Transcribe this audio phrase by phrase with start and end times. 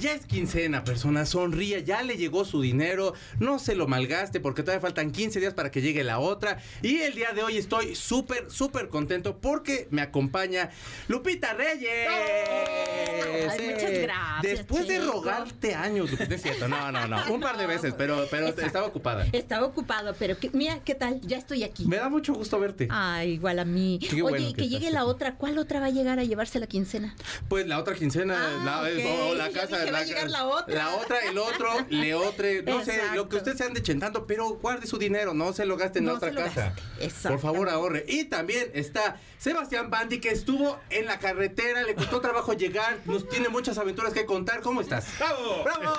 [0.00, 4.62] Ya es quincena, persona, sonríe, ya le llegó su dinero, no se lo malgaste porque
[4.62, 6.58] todavía faltan 15 días para que llegue la otra.
[6.82, 10.70] Y el día de hoy estoy súper, súper contento porque me acompaña
[11.08, 12.08] Lupita Reyes.
[12.10, 17.56] Ay, muchas gracias, Después de rogarte años, Lupita, es cierto, no, no, no, un par
[17.56, 18.66] de veces, pero, pero Exacto.
[18.66, 19.26] estaba ocupada.
[19.32, 21.20] Estaba ocupado, pero que- mira, ¿qué tal?
[21.22, 21.86] Ya estoy aquí.
[21.86, 22.88] Me da mucho gusto verte.
[22.90, 23.98] Ay, igual a mí.
[24.00, 25.36] Qué Oye, bueno que que, llegue la otra.
[25.36, 27.14] ¿Cuál otra va a llegar a llevarse la quincena?
[27.48, 29.30] Pues la otra quincena, Ah, la, ok.
[29.30, 30.74] o la casa, dije, va a llegar la otra.
[30.74, 33.14] la otra, el otro, le otro, no sé, Exacto.
[33.16, 36.06] lo que usted se ande chentando, pero guarde su dinero, no se lo gaste en
[36.06, 36.74] la otra se lo casa.
[36.98, 38.04] gaste, Por favor, ahorre.
[38.08, 43.28] Y también está Sebastián Bandi, que estuvo en la carretera, le costó trabajo llegar, nos
[43.28, 44.60] tiene muchas aventuras que contar.
[44.60, 45.06] ¿Cómo estás?
[45.18, 45.62] ¡Bravo!
[45.64, 45.94] ¡Bravo!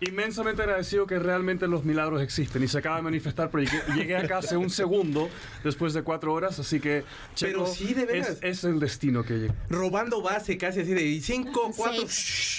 [0.00, 4.16] Inmensamente agradecido que realmente los milagros existen y se acaba de manifestar, pero llegué, llegué
[4.16, 5.30] acá hace un segundo
[5.64, 7.02] después de cuatro horas, así que
[7.40, 8.28] Pero sí, de veras.
[8.28, 9.54] es, es el destino que llegue.
[9.70, 12.02] Robando base casi así de 5, 4,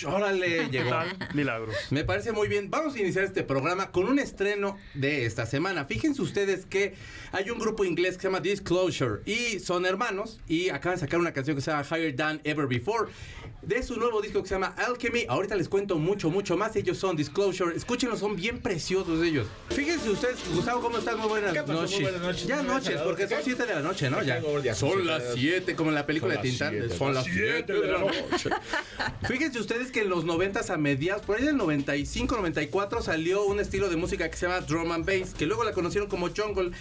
[0.06, 0.90] órale, llegó.
[0.90, 1.76] Tal, milagros.
[1.90, 2.70] Me parece muy bien.
[2.70, 5.86] Vamos a iniciar este programa con un estreno de esta semana.
[5.86, 6.94] Fíjense ustedes que
[7.32, 11.20] hay un grupo inglés que se llama Disclosure y son hermanos y acaban de sacar
[11.20, 13.10] una canción que se llama Higher Than Ever Before
[13.62, 15.26] de su nuevo disco que se llama Alchemy.
[15.28, 16.76] Ahorita les cuento mucho, mucho más.
[16.76, 17.76] Ellos son Disclosure.
[17.76, 19.48] Escúchenlos, son bien preciosos ellos.
[19.70, 21.18] Fíjense ustedes, Gustavo, ¿cómo estás?
[21.18, 21.74] Muy buenas ¿Qué pasó?
[21.74, 22.02] Muy noches.
[22.02, 22.48] buenas noches.
[22.48, 23.56] Ya noches, porque son noches.
[23.58, 24.22] 7 de la noche, ¿no?
[24.24, 24.76] Ya.
[24.76, 26.90] Son las de la- 7, como en la película Son de Tintán.
[26.98, 28.50] Son las las 7 siete de la noche.
[29.28, 33.60] Fíjense ustedes que en los 90 a mediados, por ahí del 95, 94 salió un
[33.60, 36.72] estilo de música que se llama drum and bass, que luego la conocieron como jungle.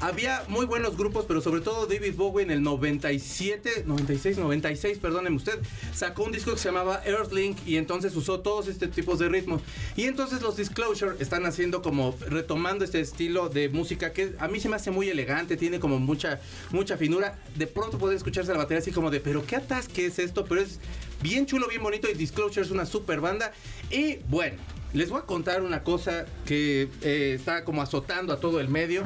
[0.00, 5.36] Había muy buenos grupos, pero sobre todo David Bowie en el 97, 96, 96, perdónenme
[5.36, 5.58] usted,
[5.94, 9.60] sacó un disco que se llamaba Earthlink y entonces usó todos este tipos de ritmos.
[9.96, 14.60] Y entonces los Disclosure están haciendo como retomando este estilo de música que a mí
[14.60, 16.40] se me hace muy elegante, tiene como mucha
[16.70, 17.38] mucha finura.
[17.56, 20.60] De pronto puede escucharse la batería así como de, pero qué atasque es esto, pero
[20.60, 20.80] es
[21.22, 23.52] bien chulo, bien bonito y Disclosure es una super banda.
[23.90, 24.58] Y bueno,
[24.96, 29.04] les voy a contar una cosa que eh, está como azotando a todo el medio.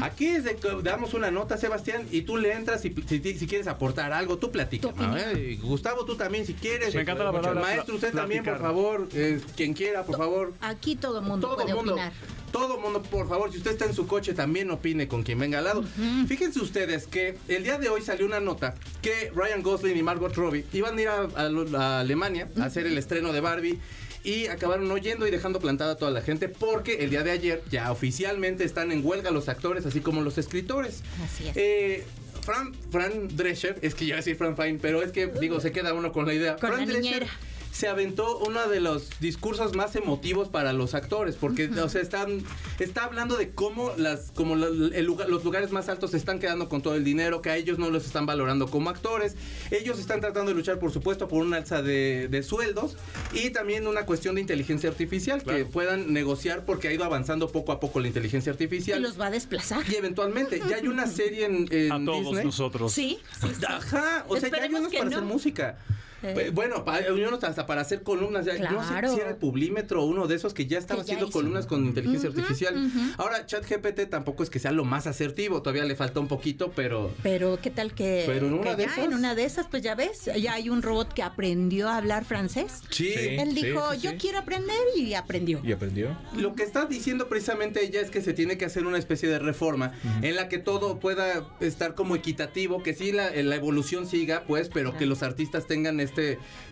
[0.00, 3.46] Aquí es de que damos una nota, Sebastián, y tú le entras y si, si
[3.46, 4.92] quieres aportar algo, tú platica.
[5.36, 6.94] Y Gustavo, tú también si quieres.
[6.94, 8.70] Me encanta la palabra Maestro, usted pla- también, por platicar.
[8.70, 9.08] favor.
[9.14, 10.52] eh, quien quiera, por favor.
[10.60, 12.12] Aquí todo el mundo Todo puede mundo, opinar.
[12.52, 15.58] todo mundo, por favor, si usted está en su coche, también opine con quien venga
[15.58, 15.84] al lado.
[16.28, 20.34] Fíjense ustedes que el día de hoy salió una nota que Ryan Gosling y Margot
[20.36, 23.80] Robbie iban a ir a, a- a Alemania a hacer el estreno de Barbie.
[24.24, 27.62] Y acabaron oyendo y dejando plantada a toda la gente porque el día de ayer
[27.70, 31.02] ya oficialmente están en huelga los actores así como los escritores.
[31.24, 31.56] Así es.
[31.56, 32.04] Eh,
[32.42, 35.92] Fran, Fran Drescher, es que ya decir Fran Fine, pero es que digo, se queda
[35.94, 36.56] uno con la idea.
[36.56, 37.28] Con Fran la niñera.
[37.72, 42.44] Se aventó uno de los discursos más emotivos para los actores, porque o sea, están,
[42.78, 46.38] está hablando de cómo las, como la- el lugar- los lugares más altos se están
[46.38, 49.36] quedando con todo el dinero, que a ellos no los están valorando como actores.
[49.70, 52.96] Ellos están tratando de luchar, por supuesto, por un alza de, de sueldos
[53.32, 57.72] y también una cuestión de inteligencia artificial, que puedan negociar porque ha ido avanzando poco
[57.72, 59.00] a poco la inteligencia Y artificial.
[59.00, 59.82] los va a desplazar.
[59.90, 62.44] Y eventualmente, ya hay una serie en, en A todos Disney.
[62.44, 62.92] nosotros.
[62.92, 63.64] Sí, sí, sí.
[63.66, 65.10] Ajá, o sea, ya hay unos para no.
[65.16, 65.78] hacer música.
[66.22, 66.34] Eh.
[66.36, 68.44] Eh, Bueno, pa- hay unos hasta para hacer columnas.
[68.46, 71.06] Ya, No sé si era el Publímetro o uno de esos que ya estaba Que
[71.08, 71.32] ya haciendo hizo.
[71.38, 72.90] columnas con inteligencia artificial.
[73.18, 77.10] Ahora, ChatGPT tampoco es que sea lo más asertivo, todavía le falta un poquito, pero
[77.22, 79.04] Pero qué tal que, Pero en una que de ya esas.
[79.04, 82.24] en una de esas, pues ya ves, ya hay un robot que aprendió a hablar
[82.24, 82.80] francés.
[82.90, 83.12] sí.
[83.12, 83.28] Sí.
[83.38, 84.16] Él dijo, sí, yo sí.
[84.18, 85.60] quiero aprender y aprendió.
[85.64, 86.16] ¿Y aprendió?
[86.36, 89.38] Lo que está diciendo precisamente ella es que se tiene que hacer una especie de
[89.38, 94.44] reforma en la que todo pueda estar como equitativo, que sí la, la evolución siga,
[94.46, 96.11] pues, pero que los artistas tengan este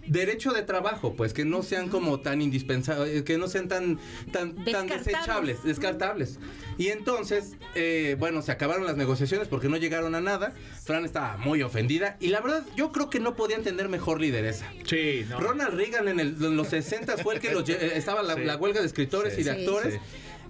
[0.06, 3.98] derecho de trabajo, pues, que no sean como tan indispensables, que no sean tan,
[4.32, 6.38] tan, tan desechables, descartables.
[6.78, 10.54] Y entonces, eh, bueno, se acabaron las negociaciones porque no llegaron a nada.
[10.84, 14.66] Fran estaba muy ofendida y la verdad yo creo que no podían tener mejor lideresa.
[14.86, 15.38] Sí, no.
[15.41, 18.34] Ronald Reagan en, el- en los 60 fue el que los lle- eh, estaba la,
[18.34, 18.44] Sí.
[18.44, 19.42] la huelga de escritores Sí.
[19.42, 19.60] y de Sí.
[19.60, 20.00] actores.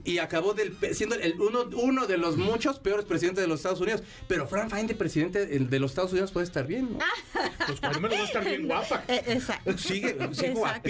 [0.04, 3.80] Y acabó del, siendo el uno, uno de los muchos peores presidentes de los Estados
[3.80, 4.02] Unidos.
[4.28, 6.98] Pero Frank Fine de presidente de los Estados Unidos puede estar bien, ¿no?
[7.66, 9.04] Pues por lo menos va a estar bien guapa.
[9.06, 9.76] Eh, exacto.
[9.78, 10.80] Sigue, sigue pero es- guapa.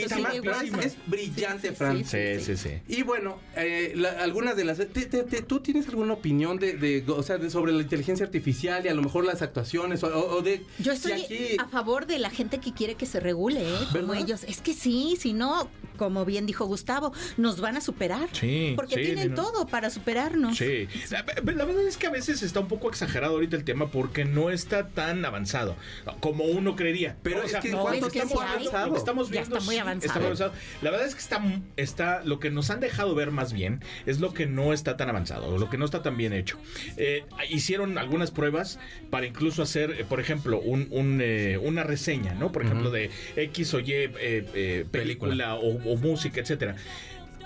[0.84, 2.04] Es, brillante, Sí, Fran.
[2.04, 2.70] sí, Sí, sí, sí.
[2.88, 4.78] Y bueno, eh, la- algunas de las...
[4.78, 8.24] te- te- te- ¿Tú tienes alguna opinión de, de- o sea, de- sobre la inteligencia
[8.24, 10.02] artificial y a lo mejor las actuaciones?
[10.04, 10.64] O, o- o de...
[10.78, 13.78] Yo si estoy aquí- a favor de la gente que quiere que se regule, ¿eh?
[13.92, 14.44] Como ellos.
[14.44, 18.28] Es que sí, si no, como bien dijo Gustavo, nos van a superar.
[18.32, 19.34] Sí, porque sí, tienen no.
[19.42, 20.56] todo para superarnos.
[20.58, 23.90] Sí, la, la verdad es que a veces está un poco exagerado ahorita el tema
[23.90, 25.76] porque no está tan avanzado
[26.20, 27.16] como uno creería.
[27.22, 27.44] Pero ¿no?
[27.44, 28.86] es que No, ¿cuánto es que avanzado?
[28.86, 30.14] Lo que estamos Ya viendo está muy avanzado.
[30.20, 30.52] muy avanzado.
[30.82, 31.42] La verdad es que está,
[31.76, 35.08] está lo que nos han dejado ver más bien es lo que no está tan
[35.08, 36.58] avanzado, lo que no está tan bien hecho.
[36.96, 38.78] Eh, hicieron algunas pruebas
[39.10, 42.52] para incluso hacer, eh, por ejemplo, un, un, eh, una reseña, ¿no?
[42.52, 46.76] Por ejemplo, de X o Y eh, eh, película o, o música, etcétera.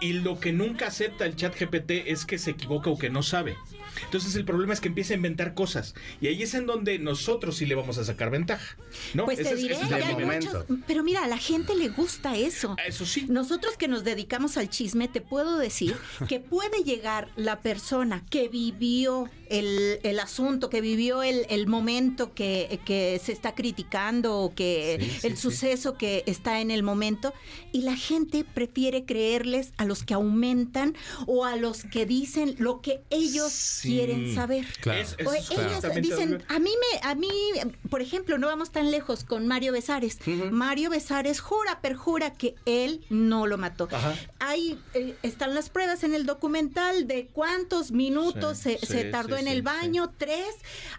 [0.05, 3.23] Y lo que nunca acepta el chat GPT es que se equivoca o que no
[3.23, 3.57] sabe.
[4.05, 5.95] Entonces el problema es que empieza a inventar cosas.
[6.21, 8.77] Y ahí es en donde nosotros sí le vamos a sacar ventaja.
[9.15, 9.25] ¿no?
[9.25, 10.47] Pues te Ese es- diré, ese es el momento.
[10.69, 12.77] muchos- pero mira, a la gente le gusta eso.
[12.87, 13.27] Eso sí.
[13.29, 15.95] Nosotros que nos dedicamos al chisme, te puedo decir
[16.29, 22.35] que puede llegar la persona que vivió el, el asunto, que vivió el, el momento
[22.35, 25.43] que, que se está criticando o que Sí, el sí.
[25.43, 27.33] suceso que está en el momento,
[27.73, 30.97] y la gente prefiere creerles a los que aumentan
[31.27, 33.53] o a los que dicen lo que ellos.
[33.85, 34.65] Quieren saber.
[34.81, 35.01] Claro.
[35.01, 37.29] Es- O es ellos justamente dicen, a mí me, a mí,
[37.91, 40.19] por ejemplo, no vamos tan lejos con Mario Besares.
[40.51, 43.89] Mario Besares jura, perjura que él no lo mató.
[43.93, 44.15] Ajá.
[44.41, 49.05] Ahí eh, están las pruebas en el documental de cuántos minutos Sí, se, sí, se
[49.05, 49.63] tardó sí, en sí, el sí.
[49.63, 50.47] baño, tres.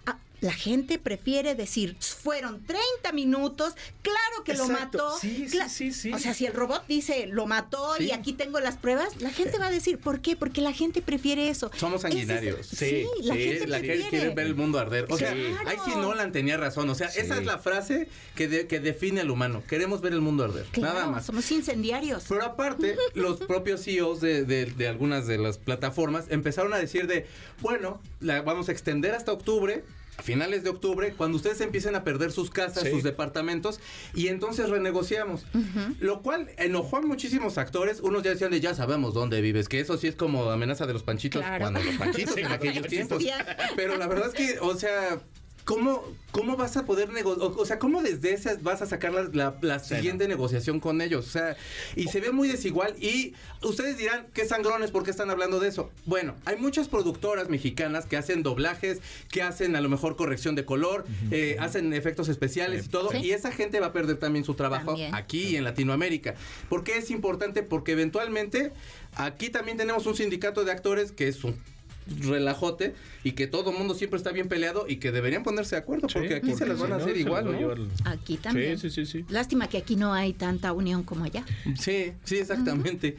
[0.05, 5.17] Ah, la gente prefiere decir, fueron 30 minutos, claro que lo mató.
[5.19, 6.11] Sí, sí, Cla- sí, sí.
[6.13, 9.57] O sea, si el robot dice, lo mató y aquí tengo las pruebas, la gente
[9.57, 10.35] va a decir, ¿por qué?
[10.35, 11.71] Porque la gente prefiere eso.
[11.75, 12.67] Somos es- sanguinarios.
[12.67, 14.09] sí, Sí, la Sí, gente la prefiere.
[14.09, 15.05] quiere ver el mundo arder.
[15.09, 15.69] O sea, Claro.
[15.69, 16.89] ahí sí Nolan tenía razón.
[16.89, 19.63] O sea, esa es la frase que, de- que define al humano.
[19.67, 20.65] Queremos ver el mundo arder.
[20.71, 21.25] Claro, Nada más.
[21.25, 22.25] somos incendiarios.
[22.29, 27.07] Pero aparte, los propios CEOs de, de- de algunas de las plataformas empezaron a decir
[27.07, 27.25] de,
[27.61, 29.83] bueno, la vamos a extender hasta octubre,
[30.17, 32.89] a finales de octubre, cuando ustedes empiecen a perder sus casas, Sí.
[32.91, 33.79] sus departamentos,
[34.13, 35.45] y entonces renegociamos.
[36.00, 38.00] Lo cual enojó a muchísimos actores.
[38.01, 40.94] Unos ya decían de, ya sabemos dónde vives, que eso sí es como amenaza de
[40.94, 41.59] los panchitos, Claro.
[41.62, 43.23] cuando los panchitos en aquellos tiempos.
[43.75, 45.19] Pero la verdad es que, o sea...
[45.65, 47.50] ¿Cómo, ¿Cómo vas a poder negociar?
[47.57, 51.25] O sea, ¿cómo desde esa vas a sacar la, la- la siguiente negociación con ellos?
[51.25, 51.57] O sea,
[51.95, 52.94] y se ve muy desigual.
[53.01, 53.33] Y
[53.63, 54.91] ustedes dirán, ¿qué sangrones?
[54.91, 55.89] ¿Por qué están hablando de eso?
[56.06, 59.00] Bueno, hay muchas productoras mexicanas que hacen doblajes,
[59.31, 63.09] que hacen a lo mejor corrección de color, eh, hacen efectos especiales y todo.
[63.09, 63.18] Sí.
[63.23, 65.15] Y esa gente va a perder también su trabajo También.
[65.15, 66.35] aquí y en Latinoamérica.
[66.69, 67.63] ¿Por qué es importante?
[67.63, 68.71] Porque eventualmente
[69.15, 71.59] aquí también tenemos un sindicato de actores que es un
[72.22, 72.94] relajote
[73.24, 76.07] y que todo el mundo siempre está bien peleado y que deberían ponerse de acuerdo
[76.12, 77.75] porque aquí se las van a hacer igual, ¿no?
[78.06, 78.78] Aquí también.
[78.78, 79.25] Sí, sí, sí, sí.
[79.30, 81.44] Lástima que aquí no hay tanta unión como allá.
[81.80, 83.18] Sí, sí, exactamente.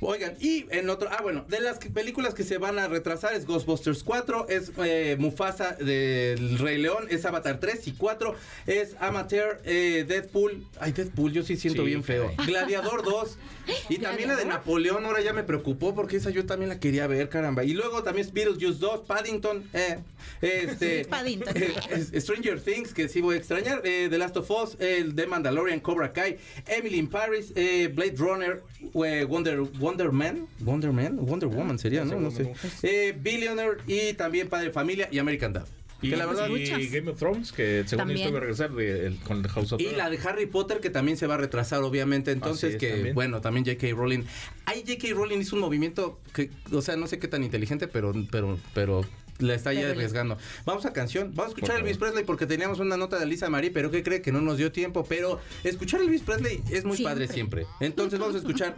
[0.00, 3.32] Oigan, y en otro, ah, bueno, de las que- películas que se van a retrasar
[3.32, 8.34] es Ghostbusters 4, es eh, Mufasa del Rey León, es Avatar 3 y 4,
[8.66, 12.30] es Amateur, eh, Deadpool, ay, Deadpool, yo sí siento Sí, bien feo.
[12.44, 13.38] Gladiador 2,
[13.88, 14.44] y también la de.
[14.44, 17.64] Napoleón, ahora ya me preocupó porque esa yo también la quería ver, caramba.
[17.64, 19.98] Y luego también es Beetlejuice 2, Paddington, eh,
[20.40, 21.54] este, Sí, Paddington.
[21.56, 25.26] eh, Stranger Things, que sí voy a extrañar, eh, The Last of Us, el The
[25.26, 28.62] Mandalorian, Cobra Kai, Emily in Paris, eh, Blade Runner,
[29.04, 32.20] eh, Wonder, Wonder Man, Wonder Man, Wonder Woman sería, ¿no?
[32.20, 32.52] No sé.
[32.82, 35.66] Eh, Billionaire y también Padre de Familia y American Dad.
[36.06, 36.88] Y, que la verdad, y.
[36.88, 38.20] Game of Thrones, que según También.
[38.20, 40.90] esto va a regresar de- el- con House of Y la de Harry Potter que
[40.90, 42.30] también se va a retrasar, obviamente.
[42.32, 43.14] Entonces, Así es, que también.
[43.14, 43.94] bueno, también J.K.
[43.96, 44.24] Rowling.
[44.66, 45.14] Ahí J.K.
[45.14, 49.04] Rowling hizo un movimiento que, o sea, no sé qué tan inteligente, pero, pero, pero
[49.38, 50.38] la está ya arriesgando.
[50.64, 51.32] Vamos a canción.
[51.34, 51.98] Vamos a escuchar a Elvis.
[51.98, 54.70] Presley porque teníamos una nota de Lisa Marie, pero que cree que no nos dio
[54.70, 55.04] tiempo.
[55.08, 57.66] Pero escuchar a Elvis Presley es muy padre siempre.
[57.80, 58.76] Entonces vamos a escuchar.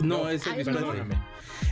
[0.00, 0.66] No, es Elvis.
[0.66, 1.02] Presley.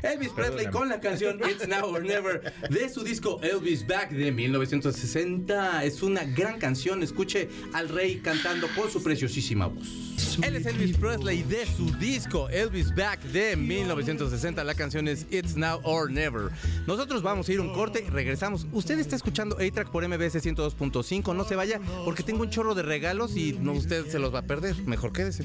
[0.03, 0.71] Elvis Presley Perdóname.
[0.71, 5.85] con la canción It's Now or Never de su disco Elvis Back de 1960.
[5.85, 7.03] Es una gran canción.
[7.03, 9.89] Escuche al rey cantando con su preciosísima voz.
[10.43, 14.65] Él es Elvis Presley de su disco Elvis Back de 1960.
[14.65, 16.51] La canción es It's Now or Never.
[16.87, 18.67] Nosotros vamos a ir un corte regresamos.
[18.73, 21.35] Usted está escuchando A-Track por MBS 102.5.
[21.35, 24.41] No se vaya porque tengo un chorro de regalos y no, usted se los va
[24.41, 24.77] a perder.
[24.87, 25.45] Mejor quédese.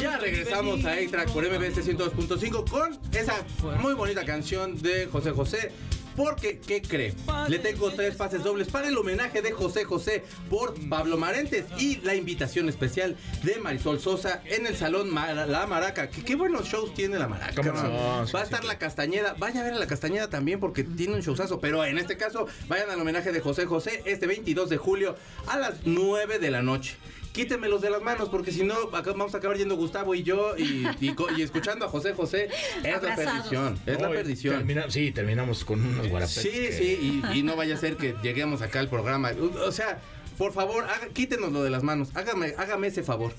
[0.00, 3.44] Ya regresamos a A-Track por MBS 102.5 con esa
[3.80, 5.72] muy bonita canción de José José.
[6.16, 7.14] Porque, ¿qué cree?
[7.48, 11.96] Le tengo tres pases dobles para el homenaje de José José por Pablo Marentes y
[11.96, 16.08] la invitación especial de Marisol Sosa en el Salón La Maraca.
[16.08, 17.62] Que qué buenos shows tiene La Maraca.
[17.62, 18.26] ¿Cómo ¿no?
[18.34, 18.64] Va a estar.
[18.64, 19.36] La Castañeda.
[19.38, 21.60] Vaya a ver a La Castañeda también porque tiene un showzazo.
[21.60, 25.16] Pero en este caso, vayan al homenaje de José José este 22 de julio
[25.46, 26.96] a las 9 de la noche.
[27.36, 30.86] Quítenmelos de las manos porque si no vamos a acabar yendo Gustavo y yo y,
[31.00, 32.48] y co- y escuchando a José José.
[32.82, 33.78] Es la perdición.
[33.84, 34.56] Es la perdición.
[34.56, 36.42] termina- sí, terminamos con unos guarapetes.
[36.42, 39.32] Sí, que- sí, y, y no vaya a ser que lleguemos acá al programa.
[39.66, 40.00] O sea,
[40.38, 42.08] por favor, haga, quítenos lo de las manos.
[42.14, 43.32] Hágame, hágame ese favor.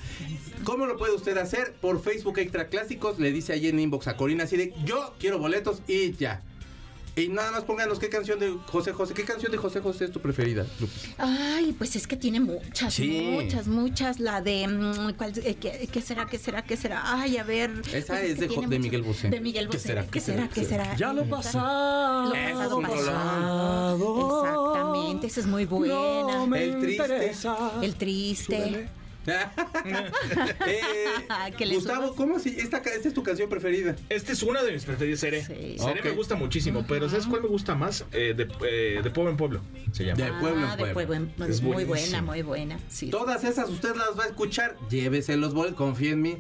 [0.64, 1.74] ¿Cómo lo puede usted hacer?
[1.82, 5.40] Por Facebook Extra Clásicos, le dice ahí en inbox a Corina así de yo quiero
[5.40, 6.44] boletos y ya.
[7.18, 10.12] Y nada más pónganos qué canción de José José, qué canción de José José es
[10.12, 11.10] tu preferida, Lupis?
[11.18, 13.08] Ay, pues es que tiene muchas, Sí.
[13.32, 14.20] muchas, muchas.
[14.20, 14.68] La de.
[14.68, 17.02] mm, ¿cuál, eh, qué, qué será, qué será, qué será?
[17.20, 17.72] Ay, a ver.
[17.92, 19.30] Esa pues es de Jo- Miguel Bosé.
[19.30, 19.88] De Miguel ¿Qué Bosé.
[19.88, 20.96] será, ¿Qué qué será, será, qué qué será?
[20.96, 22.26] Ya lo pasado.
[22.30, 24.38] Lo pasado pasado.
[24.46, 25.96] Exactamente, esa es muy buena.
[25.96, 27.04] No me El triste.
[27.04, 27.72] interesa.
[27.82, 28.90] El triste.
[30.66, 31.18] Eh,
[31.58, 32.16] ¿Qué le Gustavo?
[32.16, 33.96] ¿cómo si esta, esta es tu canción preferida?
[34.10, 35.44] Esta es una de mis preferidas, Seré.
[35.46, 35.76] Sí.
[35.80, 38.06] Seré me gusta muchísimo, pero ¿sabes cuál me gusta más?
[38.12, 40.24] Eh, de, eh, de pueblo en pueblo, se llama.
[40.24, 41.14] De pueblo en Ah, de pueblo.
[41.16, 42.80] en- Es muy buena, muy buena.
[42.90, 43.10] Sí.
[43.10, 44.76] Todas esas usted las va a escuchar.
[44.90, 46.38] Llévese los boletos, confía en mí.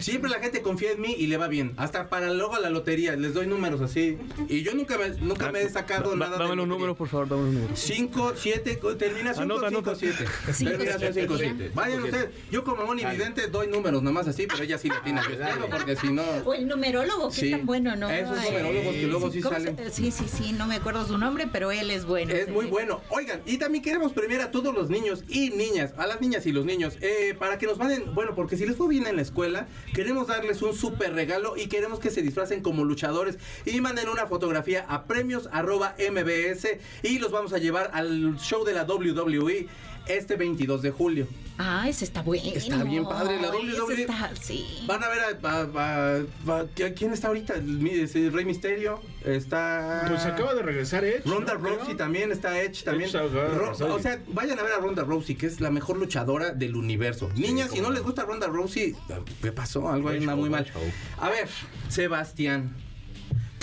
[0.00, 1.74] Siempre la gente confía en mí y le va bien.
[1.76, 3.16] Hasta para luego la lotería.
[3.16, 4.16] Les doy números así.
[4.48, 6.38] Y yo nunca me, nunca me he sacado Da- nada.
[6.38, 7.78] Dame los números, por favor, dame los números.
[7.78, 9.94] 5, 7, terminación Anota, 5, anota.
[9.94, 10.24] 7.
[10.54, 11.54] Cinco, Terminación siete, 5, mira.
[11.58, 11.70] 7.
[11.74, 12.28] Vayan ustedes.
[12.50, 15.20] Yo como monividente doy números nomás así, pero ella sí le tiene.
[15.28, 16.22] Yo espero porque si no...
[16.44, 17.46] O el numerólogo, que Sí.
[17.46, 18.08] es tan bueno, ¿no?
[18.08, 19.76] Esos Ay, numerólogos que luego sí ¿cómo salen.
[19.76, 22.32] se- Sí, sí, sí, no me acuerdo su nombre, pero él es bueno.
[22.32, 22.50] Es sí.
[22.52, 23.00] muy bueno.
[23.10, 26.52] Oigan, y también queremos premiar a todos los niños y niñas, a las niñas y
[26.52, 29.22] los niños, eh, para que nos manden, bueno, porque si les fue bien en la
[29.22, 33.38] escuela, queremos darles un súper regalo y queremos que se disfracen como luchadores.
[33.64, 36.66] Y manden una fotografía a premios arroba mbs
[37.02, 39.68] y los vamos a llevar al show de la WWE
[40.08, 41.26] este 22 de julio.
[41.56, 42.42] Ah, ese está bueno.
[42.52, 44.00] Está bien padre, la WWE.
[44.02, 44.66] está- sí.
[44.86, 46.18] Van a ver a, a-
[46.50, 47.54] a- a- ¿quién está ahorita?
[47.54, 50.04] El, Rey Misterio, está...
[50.08, 51.22] Pues acaba de regresar Edge.
[51.24, 51.60] Ronda ¿no?
[51.60, 53.08] Rousey también está Edge también.
[53.08, 56.50] Edge Ro- o sea, vayan a ver a Ronda Rousey, que es la mejor luchadora
[56.50, 57.30] del universo.
[57.36, 58.96] Niñas, si no les gusta Ronda Rousey,
[59.40, 59.88] ¿qué pasó?
[59.90, 60.66] Algo ahí anda muy mal.
[61.18, 61.48] A ver,
[61.88, 62.74] Sebastián.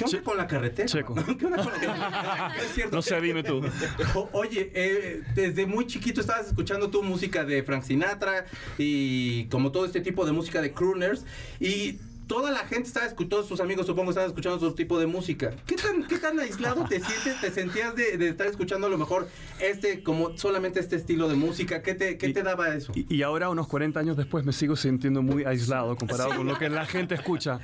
[0.09, 0.87] ¿Qué onda con la carretera?
[0.87, 1.15] Checo.
[1.15, 2.53] ¿Qué onda con la carretera?
[2.55, 2.95] No es cierto.
[2.95, 3.61] No sé, dime tú.
[4.33, 8.45] Oye, eh, desde muy chiquito estabas escuchando tu música de Frank Sinatra
[8.77, 11.25] y como todo este tipo de música de crooners
[11.59, 11.99] y
[12.31, 15.51] toda la gente estaba escuchando, todos tus amigos supongo estaban escuchando otro tipo de música.
[15.65, 17.41] ¿Qué tan, qué tan aislado te sientes?
[17.41, 19.27] ¿Te sentías de, de estar escuchando a lo mejor
[19.59, 21.81] este, como solamente este estilo de música?
[21.81, 22.93] ¿Qué te, qué Y- te daba eso?
[22.95, 26.57] Y, y ahora, unos 40 años después, me sigo sintiendo muy aislado comparado con lo
[26.57, 27.59] que la gente escucha.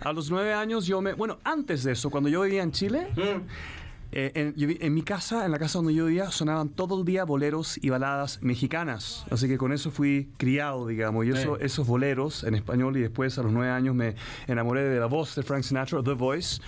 [0.00, 1.12] A los 9 años yo me...
[1.12, 3.42] Bueno, antes de eso, cuando yo vivía en Chile, Mm.
[4.12, 6.98] Eh, en, yo vi- en mi casa, en la casa donde yo vivía, sonaban todo
[6.98, 9.26] el día boleros y baladas mexicanas.
[9.30, 11.26] Así que con eso fui criado, digamos.
[11.26, 14.14] Y eso, esos boleros en español y después a los 9 años me
[14.46, 16.60] enamoré de la voz de Frank Sinatra, The Voice.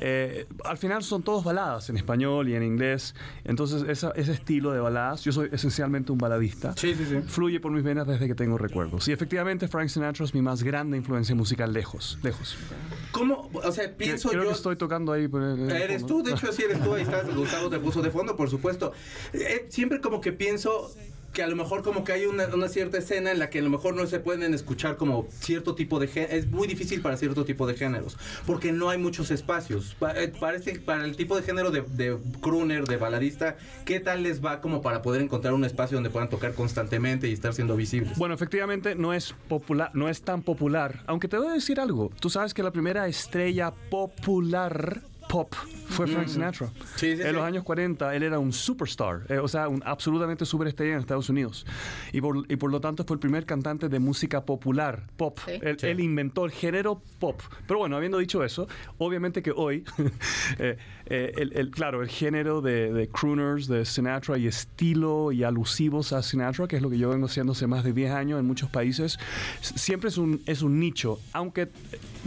[0.00, 3.14] Eh, al final son todos baladas en español y en inglés.
[3.44, 7.20] Entonces esa- ese estilo de baladas, yo soy esencialmente un baladista Sí, sí, sí.
[7.26, 9.08] fluye por mis venas desde que tengo recuerdos.
[9.08, 12.56] Y efectivamente Frank Sinatra es mi más grande influencia musical lejos, lejos.
[13.12, 13.50] ¿Cómo?
[13.52, 14.48] O sea, pienso Creo yo...
[14.50, 15.28] que estoy tocando ahí.
[15.28, 18.00] por el- el Eres tú, de hecho, sí eres tú, ahí estás, Gustavo te puso
[18.02, 18.92] de fondo, por supuesto.
[19.32, 20.90] Eh, siempre como que pienso
[21.32, 23.70] que a lo mejor como que hay una, cierta escena en la que a lo
[23.70, 27.66] mejor no se pueden escuchar como cierto tipo de es muy difícil para cierto tipo
[27.66, 29.94] de géneros, porque no hay muchos espacios.
[29.98, 34.22] Pa- eh, parece para el tipo de género de, de crooner, de baladista, ¿qué tal
[34.24, 37.76] les va como para poder encontrar un espacio donde puedan tocar constantemente y estar siendo
[37.76, 38.18] visibles?
[38.18, 41.02] Bueno, efectivamente no es popular, no es tan popular.
[41.06, 42.10] Aunque te voy a decir algo.
[42.20, 45.54] Tú sabes que la primera estrella popular pop
[45.88, 46.68] fue Frank Sinatra.
[46.94, 47.32] Sí, sí, en sí.
[47.32, 51.28] los años 40 él era un superstar, eh, o sea, un absolutamente superestrella en Estados
[51.28, 51.66] Unidos.
[52.12, 55.38] Y por, y por lo tanto fue el primer cantante de música popular, pop.
[55.44, 55.52] Sí.
[55.62, 55.86] Él, Sí.
[55.88, 57.40] él inventó el género pop.
[57.66, 58.68] Pero bueno, habiendo dicho eso,
[58.98, 59.84] obviamente que hoy,
[60.58, 65.42] eh, eh, el, el- claro, el género de, de crooners, de Sinatra y estilo y
[65.44, 68.38] alusivos a Sinatra, que es lo que yo vengo haciendo hace más de 10 años
[68.38, 69.18] en muchos países,
[69.60, 71.18] siempre es un, es un nicho.
[71.32, 71.68] Aunque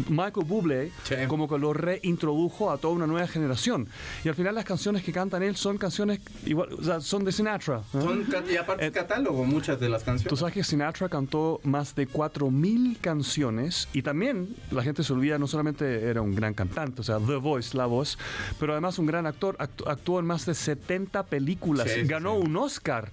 [0.10, 1.16] Michael Bublé Sí.
[1.28, 3.88] como que lo reintrodujo a toda una nueva generación.
[4.24, 7.32] Y al final las canciones que cantan él son canciones igual, o sea, son de
[7.32, 7.82] Sinatra.
[7.94, 8.02] ¿no?
[8.02, 10.40] Son y aparte es catálogo muchas de las Tú canciones.
[10.40, 15.48] sabes que Sinatra cantó más de 4.000 canciones y también la gente se olvida, no
[15.48, 18.18] solamente era un gran cantante, o sea, The Voice, la voz,
[18.60, 22.48] pero además un gran actor, actu- actuó en más de 70 películas, sí, ganó sí.
[22.48, 23.12] un Oscar.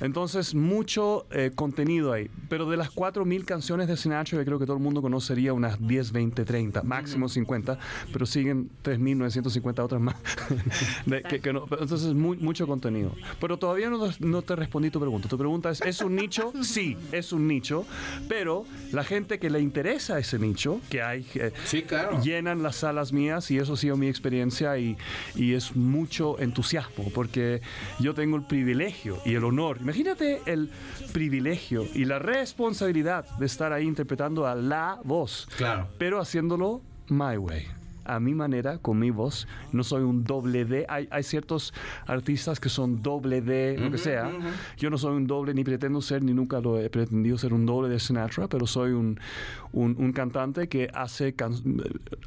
[0.00, 2.30] Entonces, mucho eh, contenido ahí.
[2.48, 5.78] Pero de las 4.000 canciones de Sinatra, yo creo que todo el mundo conocería unas
[5.86, 7.78] 10, 20, 30, máximo 50,
[8.12, 10.16] pero siguen 3.950 50 otras más.
[11.06, 13.12] De- que- que no- entonces, muy- mucho contenido.
[13.40, 15.28] Pero todavía no, no te respondí tu pregunta.
[15.28, 16.52] Tu pregunta es, ¿es un nicho?
[16.62, 17.84] Sí, es un nicho.
[18.28, 21.26] Pero la gente que le interesa ese nicho, que hay...
[21.34, 22.20] eh, Sí, claro.
[22.22, 24.96] llenan las salas mías y eso ha sido mi experiencia y,
[25.34, 27.60] y es mucho entusiasmo porque
[27.98, 30.70] yo tengo el privilegio y el honor, imagínate el
[31.12, 35.88] privilegio y la responsabilidad de estar ahí interpretando a la voz, Claro.
[35.98, 37.66] pero haciéndolo my way.
[38.02, 40.84] A mi manera, con mi voz, no soy un doble D.
[40.88, 41.72] Hay, hay ciertos
[42.06, 44.32] artistas que son doble D, lo que sea.
[44.78, 47.66] Yo no soy un doble, ni pretendo ser, ni nunca lo he pretendido ser un
[47.66, 49.20] doble de Sinatra, pero soy un,
[49.72, 51.52] un, un cantante que hace can-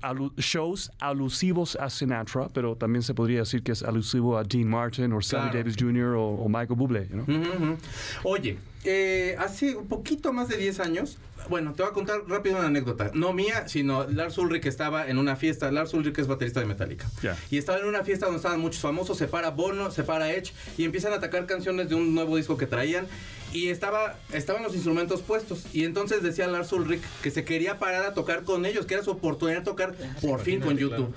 [0.02, 4.70] alu- shows alusivos a Sinatra, pero también se podría decir que es alusivo a Dean
[4.70, 5.58] Martin o Sammy Claro.
[5.58, 6.16] Davis Jr.
[6.16, 7.08] o, o Michael Bublé.
[7.10, 7.24] you know?
[7.24, 7.78] Ujú, ujú.
[8.24, 11.18] Oye, eh, hace un poquito más de 10 años,
[11.50, 13.12] bueno, te voy a contar rápido una anécdota.
[13.14, 15.72] No mía, sino Lars Ulrich estaba en una fiesta.
[15.72, 17.10] Lars Ulrich es baterista de Metallica.
[17.50, 19.18] Y estaba en una fiesta donde estaban muchos famosos.
[19.18, 22.58] Se para Bono, se para Edge y empiezan a atacar canciones de un nuevo disco
[22.58, 23.08] que traían.
[23.52, 25.66] Y estaba, estaban los instrumentos puestos.
[25.74, 29.04] Y entonces decía Lars Ulrich que se quería parar a tocar con ellos, que era
[29.04, 31.14] su oportunidad de tocar por fin con YouTube.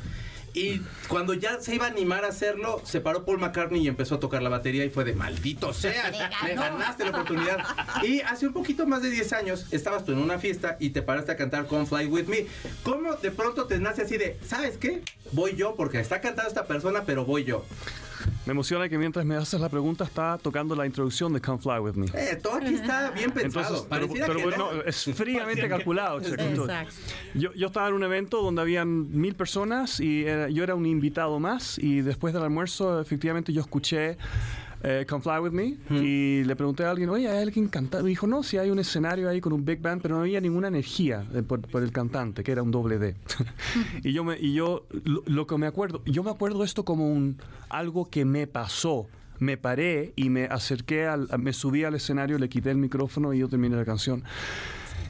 [0.57, 4.15] Y cuando ya se iba a animar a hacerlo, se paró Paul McCartney y empezó
[4.15, 6.11] a tocar la batería y fue de maldito sea,
[6.43, 7.59] me ganaste la oportunidad.
[8.03, 11.03] Y hace un poquito más de 10 años estabas tú en una fiesta y te
[11.03, 12.47] paraste a cantar con Fly With Me.
[12.83, 15.03] ¿Cómo de pronto te nace así de, ¿sabes qué?
[15.33, 17.67] Voy yo porque está cantando esta persona, pero voy yo.
[18.47, 21.79] Me emociona que mientras me haces la pregunta está tocando la introducción de Come Fly
[21.81, 22.07] With Me.
[22.15, 23.87] Eh, todo aquí está bien pensado.
[23.91, 24.83] Entonces, pero, pero no.
[24.83, 26.21] es fríamente calculado.
[27.35, 30.87] Yo, yo estaba en un evento donde habían mil personas y era- yo era un
[30.87, 34.17] invitado más y después del almuerzo efectivamente yo escuché
[34.83, 38.05] eh, Come Fly With Me y le pregunté a alguien, oye, ¿hay alguien cantando?
[38.05, 40.41] Me dijo, no, sí hay un escenario ahí con un big band, pero no había
[40.41, 43.17] ninguna energía eh, por, por el cantante, que era un doble D.
[44.05, 47.11] y yo, me, y yo lo, lo que me acuerdo, yo me acuerdo esto como
[47.11, 49.09] un, algo que me pasó.
[49.39, 53.39] Me paré y me acerqué, al, me subí al escenario, le quité el micrófono y
[53.41, 54.23] yo terminé la canción.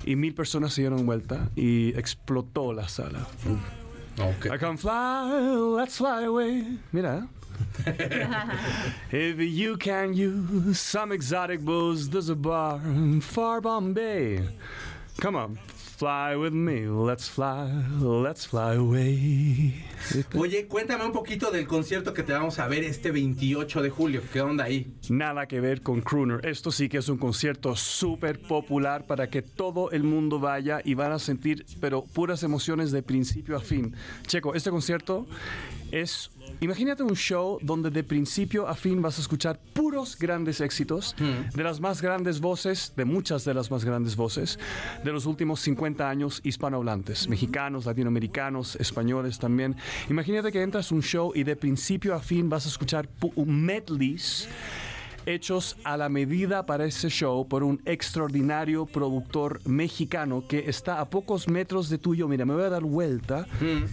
[0.05, 3.27] Y mil personas se dieron vuelta y explotó la sala.
[4.19, 4.47] Ok.
[4.47, 6.81] I can fly, let's fly away.
[6.91, 7.29] Mira.
[9.13, 14.41] If you can use some exotic booze, there's a bar in far Bombay.
[15.19, 15.59] Come on,
[15.97, 19.83] fly with me, let's fly, let's fly away.
[20.35, 24.23] Oye, cuéntame un poquito del concierto que te vamos a ver este 28 de julio.
[24.31, 24.93] ¿Qué onda ahí?
[25.09, 26.45] Nada que ver con Crooner.
[26.45, 30.95] Esto sí que es un concierto súper popular para que todo el mundo vaya y
[30.95, 33.95] van a sentir, pero puras emociones de principio a fin.
[34.27, 35.27] Checo, este concierto
[35.91, 36.31] es.
[36.61, 41.15] Imagínate un show donde de principio a fin vas a escuchar puros grandes éxitos
[41.55, 44.59] de las más grandes voces, de muchas de las más grandes voces
[45.05, 49.77] de los últimos 50 años hispanohablantes, mexicanos, latinoamericanos, españoles también.
[50.09, 53.09] Imagínate que entras a un show y de principio a fin vas a escuchar
[53.45, 54.49] medleys
[55.27, 61.11] hechos a la medida para ese show por un extraordinario productor mexicano que está a
[61.11, 62.29] pocos metros de tuyo.
[62.29, 63.47] Mira, me voy a dar vuelta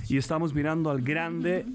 [0.08, 1.66] y estamos mirando al grande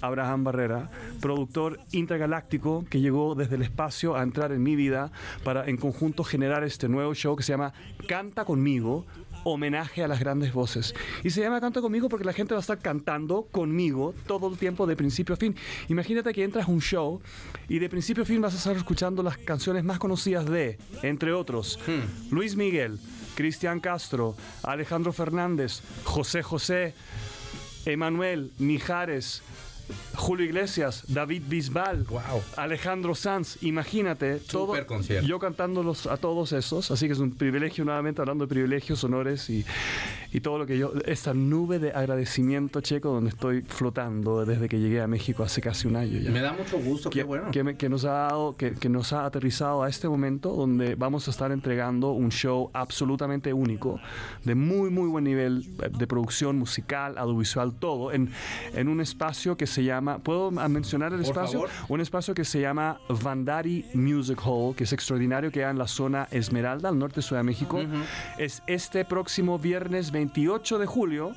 [0.00, 0.90] Abraham Barrera,
[1.20, 5.12] productor intergaláctico que llegó desde el espacio a entrar en mi vida
[5.44, 7.72] para en conjunto generar este nuevo show que se llama
[8.08, 9.06] Canta conmigo,
[9.44, 10.94] homenaje a las grandes voces.
[11.22, 14.58] Y se llama Canta conmigo porque la gente va a estar cantando conmigo todo el
[14.58, 15.54] tiempo de principio a fin.
[15.88, 17.20] Imagínate que entras a un show
[17.68, 21.32] y de principio a fin vas a estar escuchando las canciones más conocidas de, entre
[21.32, 21.78] otros,
[22.30, 22.98] Luis Miguel,
[23.34, 26.94] Cristian Castro, Alejandro Fernández, José José,
[27.86, 29.42] Emanuel, Mijares,
[30.16, 32.42] Julio Iglesias, David Bisbal, Wow.
[32.56, 34.74] Alejandro Sanz, imagínate, todo,
[35.24, 39.48] yo cantándolos a todos esos, así que es un privilegio nuevamente hablando de privilegios, honores
[39.50, 39.64] y,
[40.32, 44.78] y todo lo que yo, esta nube de agradecimiento checo donde estoy flotando desde que
[44.78, 47.50] llegué a México hace casi un año ya Me da mucho gusto, qué que, bueno.
[47.50, 50.94] que me- que nos ha dado, que, que nos ha aterrizado a este momento donde
[50.94, 54.00] vamos a estar entregando un show absolutamente único,
[54.44, 58.30] de muy, muy buen nivel eh, de producción musical, audiovisual, todo, en,
[58.74, 61.60] en un espacio que se llama, ¿puedo mencionar el Por espacio?
[61.60, 61.70] favor.
[61.88, 65.86] Un espacio que se llama Vandari Music Hall, que es extraordinario, que queda en la
[65.88, 67.80] zona Esmeralda, al norte de Ciudad de México.
[68.38, 71.32] Es este próximo viernes 28 de julio.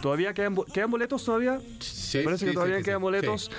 [0.00, 1.60] ¿Todavía quedan, quedan boletos todavía?
[1.78, 3.50] Sí, Parece sí, que todavía sí, quedan sí, boletos.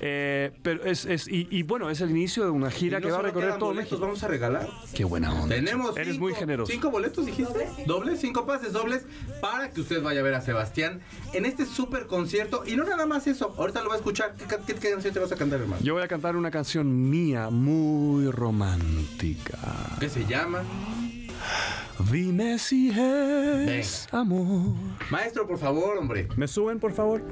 [0.00, 3.18] Eh, pero es, es- y, y bueno, es el inicio de una gira que va
[3.18, 4.00] a recorrer todo boletos, México.
[4.00, 4.68] vamos a regalar.
[4.94, 5.54] Qué buena onda.
[5.54, 6.70] Tenemos Eres cinco, muy generoso.
[6.70, 7.66] cinco boletos, dijiste.
[7.86, 9.04] Dobles, cinco pases dobles
[9.40, 11.00] para que usted vaya a ver a Sebastián
[11.32, 12.62] en este súper concierto.
[12.66, 14.34] Y no nada más eso, ahorita lo va a escuchar.
[14.36, 15.82] ¿Qué, qué, qué canción te vas a cantar, hermano?
[15.82, 19.58] Yo voy a cantar una canción mía muy romántica.
[19.98, 20.62] ¿Qué se llama?
[22.10, 24.74] Dime si es amor.
[25.10, 26.28] Maestro, por favor, hombre.
[26.36, 27.22] ¿Me suben, por favor?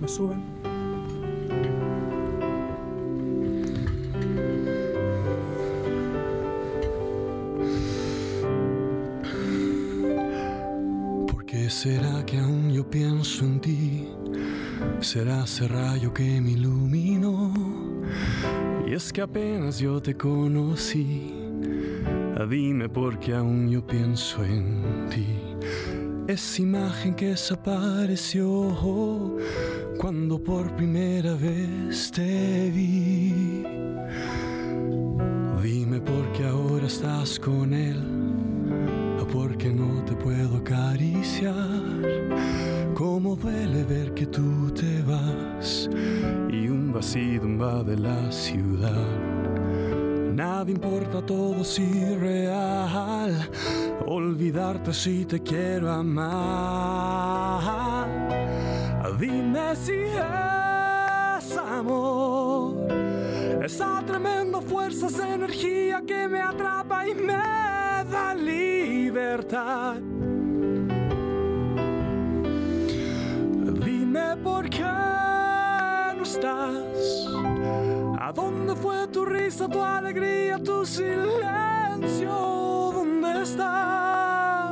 [0.00, 0.57] me suben.
[11.68, 14.08] ¿Por qué será que aún yo pienso en ti?
[15.00, 17.52] ¿Será ese rayo que me iluminó?
[18.86, 21.30] Y es que apenas yo te conocí.
[22.38, 25.26] Ah, Dime por qué aún yo pienso en ti.
[26.26, 28.74] Esa imagen que desapareció
[29.98, 33.62] cuando por primera vez te vi.
[35.62, 38.00] Dime por qué ahora estás con él,
[39.20, 40.27] o por qué no te puedo
[41.38, 42.94] acariciar.
[42.94, 45.88] Cómo duele ver que tú te vas
[46.50, 49.06] y un vacío invade la ciudad.
[50.34, 53.48] Nada importa, todo es irreal.
[54.06, 57.58] Olvidarte si te quiero amar.
[59.18, 62.86] Dime si es amor.
[63.64, 69.96] Esa tremenda fuerza, esa energía que me atrapa y me da libertad.
[74.42, 74.82] Por qué
[76.16, 77.26] no estás.
[78.20, 82.30] ¿A dónde fue tu risa, tu alegría, tu silencio?
[82.94, 84.70] ¿Dónde está?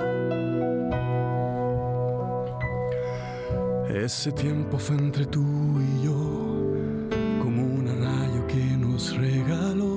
[3.88, 5.44] Ese tiempo fue entre tú
[5.80, 6.14] y yo,
[7.42, 9.96] como un rayo que nos regaló,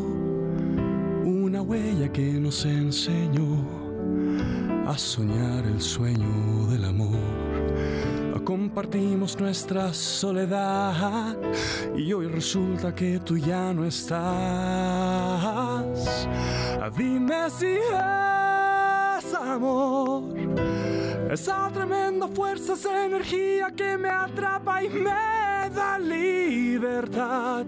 [1.25, 3.79] una huella que nos enseñó
[4.87, 7.38] a soñar el sueño del amor.
[8.49, 11.37] Compartimos nuestra soledad
[11.95, 14.25] y hoy resulta que tú ya no estás.
[16.97, 20.33] Dime si es amor,
[21.29, 27.67] esa tremenda fuerza, esa energía que me atrapa y me da libertad.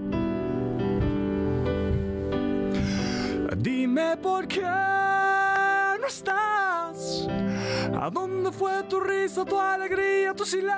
[3.55, 7.27] Dime por qué no estás.
[7.93, 10.75] ¿A dónde fue tu risa, tu alegría, tu silencio?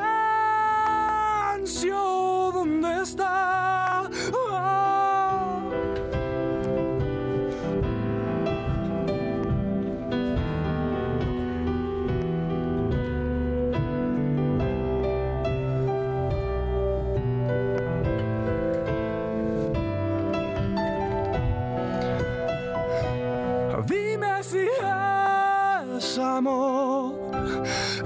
[2.53, 3.82] ¿Dónde está?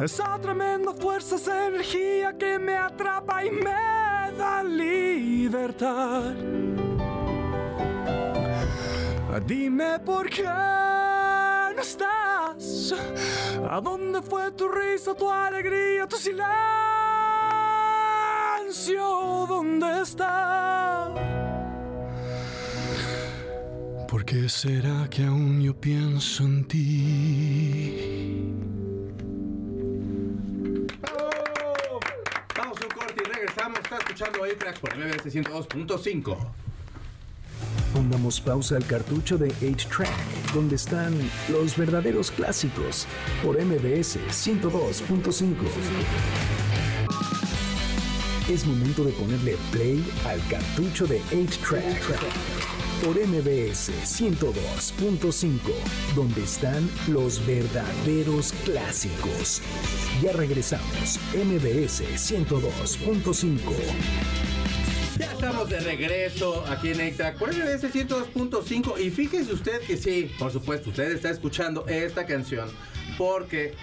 [0.08, 6.34] Esa tremenda fuerza, esa energía que me atrapa y me da libertad.
[9.46, 12.93] Dime por qué no estás.
[13.70, 16.46] ¿A dónde fue tu risa, tu alegría, tu silencio?
[19.50, 21.13] ¿Dónde está?
[24.08, 28.38] ¿Por qué será que aún yo pienso en ti?
[33.99, 36.38] Escuchando A-Track por MBS 102.5.
[37.93, 41.13] Pongamos pausa al cartucho de 8-Track, donde están
[41.49, 43.07] los verdaderos clásicos,
[43.43, 45.55] por MBS 102.5.
[48.49, 55.60] Es momento de ponerle play al cartucho de 8-Track, por MBS 102.5,
[56.15, 59.62] donde están los verdaderos clásicos.
[60.21, 63.57] Ya regresamos, MBS 102.5.
[65.17, 70.31] Ya estamos de regreso aquí en A-Track por MBS 102.5 y fíjese usted que sí,
[70.38, 72.69] por supuesto, usted está escuchando esta canción
[73.17, 73.73] porque,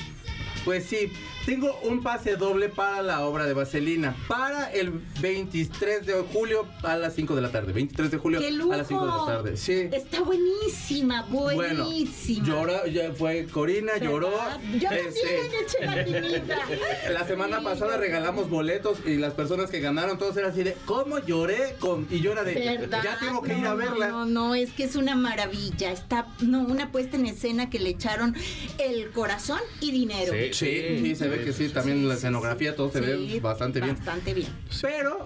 [0.64, 1.12] pues sí,
[1.44, 6.96] tengo un pase doble para la obra de Vaselina para el 23 de julio a
[6.96, 7.72] las 5 de la tarde.
[7.72, 8.72] 23 de julio ¡Qué lujo!
[8.72, 9.56] a las 5 de la tarde.
[9.56, 9.88] Sí.
[9.92, 12.46] Está buenísima, Bueno, buenísima.
[12.46, 14.32] lloró, ya fue Corina, lloró.
[14.78, 16.56] Yo este, también eché lagrimita.
[17.12, 21.18] La semana pasada regalamos boletos y las personas que ganaron todos eran así de ¿cómo
[21.18, 21.76] lloré?
[21.78, 23.02] Con, y yo era de ¿Verdad?
[23.02, 24.08] ya tengo que ir a verla.
[24.08, 25.92] No, no, es que es una maravilla.
[25.92, 28.34] Está, no, una puesta en escena que le echaron
[28.78, 30.32] el corazón y dinero.
[30.32, 33.96] Sí, sí, se ve que sí, también la escenografía todo se ve bastante bien.
[33.96, 34.48] Bastante bien.
[34.82, 35.24] Pero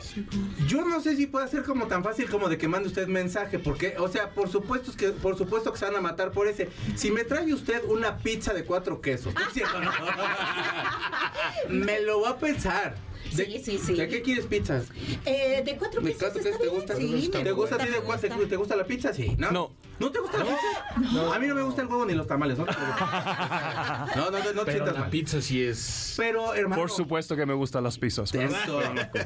[0.66, 3.58] yo no sé si puede ser como tan fácil como de que mande usted mensaje,
[3.58, 6.68] porque, o sea, por supuesto que, por supuesto que se van a matar por ese.
[6.96, 9.80] Si me trae usted una pizza de cuatro quesos, ¿no es cierto?
[9.80, 9.90] No.
[11.68, 12.96] me lo va a pensar.
[13.34, 13.94] ¿De, Sí, sí, sí.
[13.94, 14.82] ¿De qué quieres pizza?
[15.26, 16.96] Eh, de cuatro ¿De quesos cuatro está quesos te gusta?
[16.96, 18.20] sí, ¿Te gusta a ti me de cuál?
[18.20, 18.48] ¿Te, gusta.
[18.48, 19.12] te gusta la pizza?
[19.12, 19.34] Sí.
[19.36, 19.50] ¿No?
[19.50, 19.72] No.
[19.98, 21.34] ¿No te gusta la pizza?
[21.34, 22.56] A mí no me gusta el huevo ni los tamales.
[22.58, 24.16] No, te preocupes.
[24.16, 25.10] no, no, no, no te Pero sientas la mal.
[25.10, 26.14] pizza sí es.
[26.16, 26.80] Pero, hermano.
[26.82, 28.30] Por supuesto que me gustan las pizzas.
[28.32, 28.80] pero- Eso.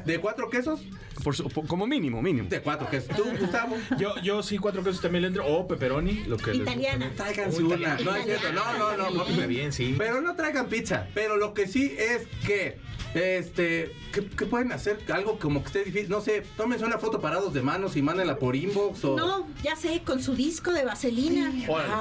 [0.05, 0.81] ¿De cuatro quesos?
[1.23, 2.49] por su- por- como mínimo, mínimo.
[2.49, 3.15] De cuatro quesos.
[3.15, 3.77] ¿Tú, Gustavo?
[3.99, 5.45] Yo, yo sí, cuatro quesos también le entro.
[5.45, 6.71] O pepperoni, lo que les gusta.
[6.71, 7.11] Italiana.
[7.15, 7.75] Tráiganse Uy, una.
[7.75, 8.03] italiana.
[8.03, 8.51] No, es cierto.
[8.53, 9.09] No, no, no.
[9.11, 9.23] no.
[9.27, 9.95] Está bien, sí.
[9.97, 11.07] Pero no traigan pizza.
[11.13, 12.77] Pero lo que sí es que,
[13.13, 16.09] este, que pueden hacer algo como que esté difícil.
[16.09, 19.15] No sé, tómense una foto parados de manos y mándenla por inbox o.
[19.15, 21.51] No, ya sé, con su disco de vaselina.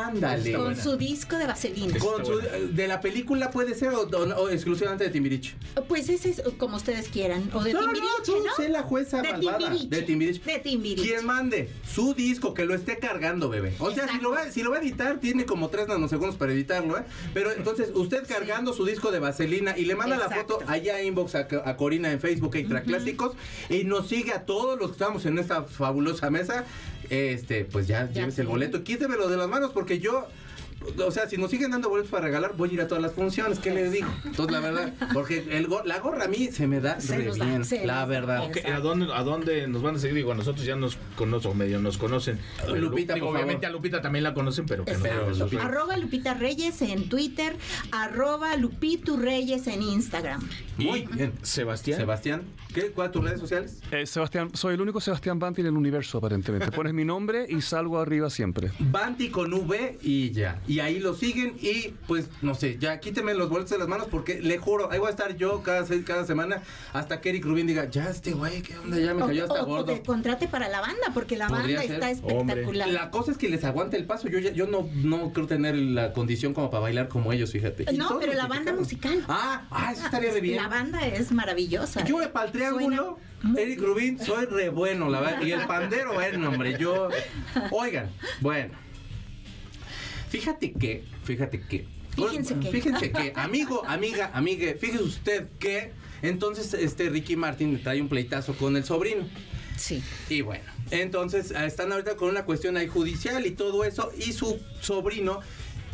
[0.06, 0.52] Ándale.
[0.52, 1.98] Con su disco de vaselina.
[1.98, 5.54] Con su- Está de la película puede ser o, o- o exclusivamente de Timbiriche.
[5.88, 7.50] Pues ese es como ustedes quieran.
[7.54, 8.54] O de no, Timbiriche, no, ¿no?
[8.56, 9.58] sé la jueza de malvada.
[9.58, 9.88] Timbiriche.
[9.88, 10.44] De Timbiriche.
[10.52, 11.08] De Timbiriche.
[11.08, 13.74] Quien mande su disco, que lo esté cargando, bebé.
[13.80, 16.52] O sea, si lo, va, si lo va a editar, tiene como tres nanosegundos para
[16.52, 17.02] editarlo, ¿eh?
[17.34, 21.02] Pero entonces, usted cargando su disco de vaselina y le manda la foto allá a
[21.02, 23.32] inbox a, a Corina en Facebook, Extra Clásicos,
[23.68, 26.64] y nos sigue a todos los que estamos en esta fabulosa mesa.
[27.10, 28.84] Este, pues ya, llévese el boleto.
[28.84, 30.26] Quítemelo de las manos porque yo.
[31.06, 33.12] O sea, si nos siguen dando boletos para regalar, voy a ir a todas las
[33.12, 33.58] funciones.
[33.58, 34.08] ¿Qué les digo?
[34.24, 37.24] Entonces, la verdad, porque el go- la gorra a mí se me da Se re
[37.26, 37.64] nos da, bien.
[37.64, 38.50] se la verdad.
[38.72, 40.16] ¿A dónde, ¿A dónde nos van a seguir?
[40.16, 42.38] Digo, a nosotros ya nos conocen, medio nos conocen.
[42.60, 43.74] Pero Lupita, digo, por obviamente favor.
[43.76, 45.30] a Lupita también la conocen, pero que no.
[45.30, 45.62] Lupita.
[45.66, 47.56] Arroba Lupita Reyes en Twitter,
[47.90, 50.40] arroba Lupitu Reyes en Instagram.
[50.78, 51.32] Muy bien.
[51.42, 51.98] Sebastián.
[51.98, 52.42] Sebastián,
[52.74, 52.90] ¿qué?
[52.90, 53.80] ¿cuáles tus redes sociales?
[53.90, 56.70] Eh, Sebastián, soy el único Sebastián Banti en el universo, aparentemente.
[56.72, 58.70] Pones mi nombre y salgo arriba siempre.
[58.78, 60.60] Banti con V y ya.
[60.66, 64.06] Y ahí lo siguen y pues no sé, ya quíteme los boletos de las manos
[64.10, 67.66] porque le juro, ahí voy a estar yo cada, cada semana hasta que Eric Rubin
[67.66, 68.98] diga, ya este güey, ¿qué onda?
[68.98, 69.84] Ya me O, cayó hasta o- o gordo.
[69.94, 71.92] te contrate para la banda, porque la Podría banda ser.
[71.94, 72.88] está espectacular.
[72.88, 74.28] La cosa es que les aguante el paso.
[74.28, 77.84] Yo ya- yo no, no creo tener la condición como para bailar como ellos, fíjate.
[77.92, 79.24] Y No, pero la banda musical.
[79.28, 80.56] Ah, ah, eso estaría de bien.
[80.56, 82.04] La banda es maravillosa.
[82.04, 85.42] Yo para el triángulo, Suena Eric Rubin, soy re bueno, la verdad.
[85.42, 87.08] Y el pandero, bueno, hombre, yo.
[87.72, 88.74] Oigan, bueno.
[90.32, 91.86] Fíjate que, fíjate que.
[92.16, 92.70] Fíjense que.
[92.70, 95.92] Fíjense que, amigo, amiga, amigue, fíjese usted que.
[96.22, 99.28] Entonces, este Ricky Martin trae un pleitazo con el sobrino.
[99.76, 100.02] Sí.
[100.30, 104.10] Y bueno, entonces están ahorita con una cuestión ahí judicial y todo eso.
[104.16, 105.40] Y su sobrino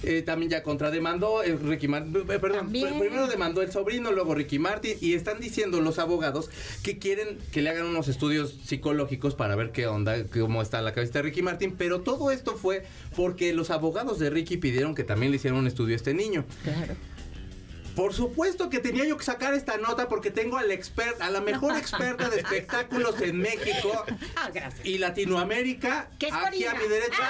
[0.02, 1.42] eh, también ya contrademandó.
[1.42, 2.98] eh, Ricky Martin, eh, perdón, También.
[2.98, 4.96] primero demandó el sobrino, luego Ricky Martin.
[5.00, 6.50] Y están diciendo los abogados
[6.82, 10.92] que quieren que le hagan unos estudios psicológicos para ver qué onda, cómo está la
[10.92, 11.74] cabeza de Ricky Martin.
[11.76, 12.84] Pero todo esto fue
[13.16, 16.44] porque los abogados de Ricky pidieron que también le hicieran un estudio a este niño.
[16.62, 16.94] Claro.
[17.98, 21.30] Por supuesto que tenía yo que sacar esta nota porque tengo a la experta, a
[21.30, 24.04] la mejor experta de espectáculos en México
[24.37, 24.50] Ah,
[24.84, 27.28] y Latinoamérica ¿Qué es aquí a mi derecha.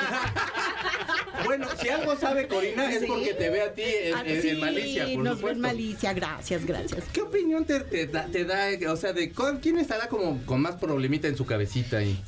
[1.47, 3.07] bueno, si algo sabe Corina es Sí.
[3.09, 5.47] porque te ve a ti en, Ah, en- en malicia, por nos supuesto.
[5.47, 7.03] ven malicia, gracias, gracias.
[7.15, 10.61] ¿Qué opinión te, te da, te da, o sea, de con- quién estará como con
[10.61, 12.23] más problemita en su cabecita ahí?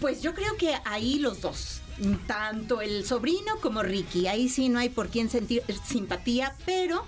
[0.00, 1.80] Pues yo creo que ahí los dos,
[2.28, 7.04] tanto el sobrino como Ricky, ahí sí no hay por quién sentir simpatía, pero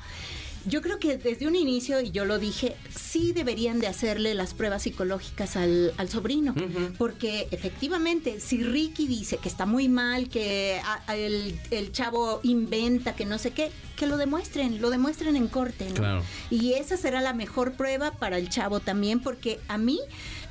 [0.67, 4.55] yo creo que desde un inicio, y yo lo dije, sí deberían de hacerle las
[4.55, 6.55] pruebas psicológicas al, al sobrino,
[6.99, 12.41] porque efectivamente, si Ricky dice que está muy mal, que a- a el, el chavo
[12.43, 15.95] inventa, que no sé qué, que lo demuestren, lo demuestren en corte, ¿no?
[15.95, 16.23] Claro.
[16.51, 19.99] Y esa será la mejor prueba para el chavo también, porque a mí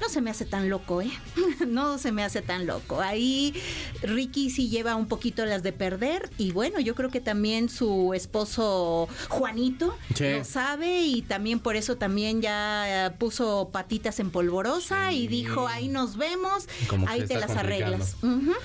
[0.01, 1.11] no se me hace tan loco, ¿eh?
[1.67, 3.01] No se me hace tan loco.
[3.01, 3.53] Ahí
[4.01, 8.13] Ricky sí lleva un poquito las de perder y bueno, yo creo que también su
[8.13, 10.31] esposo Juanito Sí.
[10.31, 15.87] lo sabe y también por eso también ya puso patitas en polvorosa y dijo, ahí
[15.87, 18.15] nos vemos, Como ahí te las arreglas.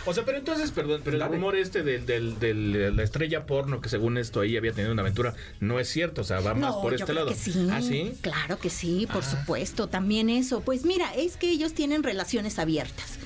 [0.07, 1.35] O sea, pero entonces, perdón, pero el Dale.
[1.35, 4.93] rumor este del, del, del- de la estrella porno que según esto ahí había tenido
[4.93, 7.29] una aventura no es cierto, o sea, va más No, por yo este creo lado.
[7.29, 7.69] que sí.
[7.73, 8.13] ¿Ah, sí?
[8.21, 9.31] Claro que sí, por Ah.
[9.39, 9.89] supuesto.
[9.89, 10.61] También eso.
[10.61, 13.19] Pues mira, es que ellos tienen relaciones abiertas.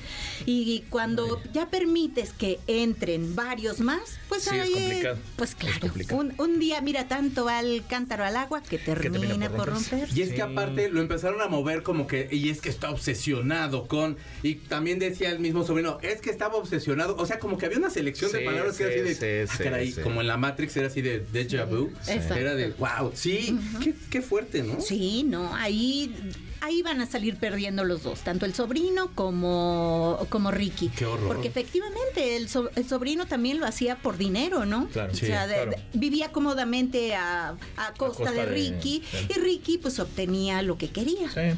[0.45, 5.17] Y cuando ya permites que entren varios más, pues Sí, es ahí, complicado.
[5.35, 6.19] pues Es claro, complicado.
[6.21, 9.67] un, un día mira tanto va el cántaro al agua que termina, termina por por
[9.69, 9.97] romperse.
[10.05, 10.17] romper.
[10.17, 10.35] Y es Sí.
[10.35, 14.55] que aparte lo empezaron a mover como que, y es que está obsesionado con, y
[14.55, 17.89] también decía el mismo sobrino, es que estaba obsesionado, o sea, como que había una
[17.89, 20.01] selección de Sí, palabras que era así de, sí, ah, caray, sí.
[20.01, 24.21] como en la Matrix era así de déjà vu, era de, wow, sí, qué, qué
[24.21, 24.79] fuerte, ¿no?
[24.81, 26.13] Sí, no, ahí,
[26.61, 30.89] ahí van a salir perdiendo los dos, tanto el sobrino como, como Ricky.
[30.89, 31.27] Qué horror.
[31.27, 34.87] Porque efectivamente el, so- el sobrino también lo hacía por dinero, ¿no?
[34.89, 35.11] Claro.
[35.11, 35.71] o Sí, sea, de- claro.
[35.71, 40.77] de- vivía cómodamente a, a costa, costa de de- Ricky y Ricky pues obtenía lo
[40.77, 41.29] que quería.
[41.29, 41.57] Sí.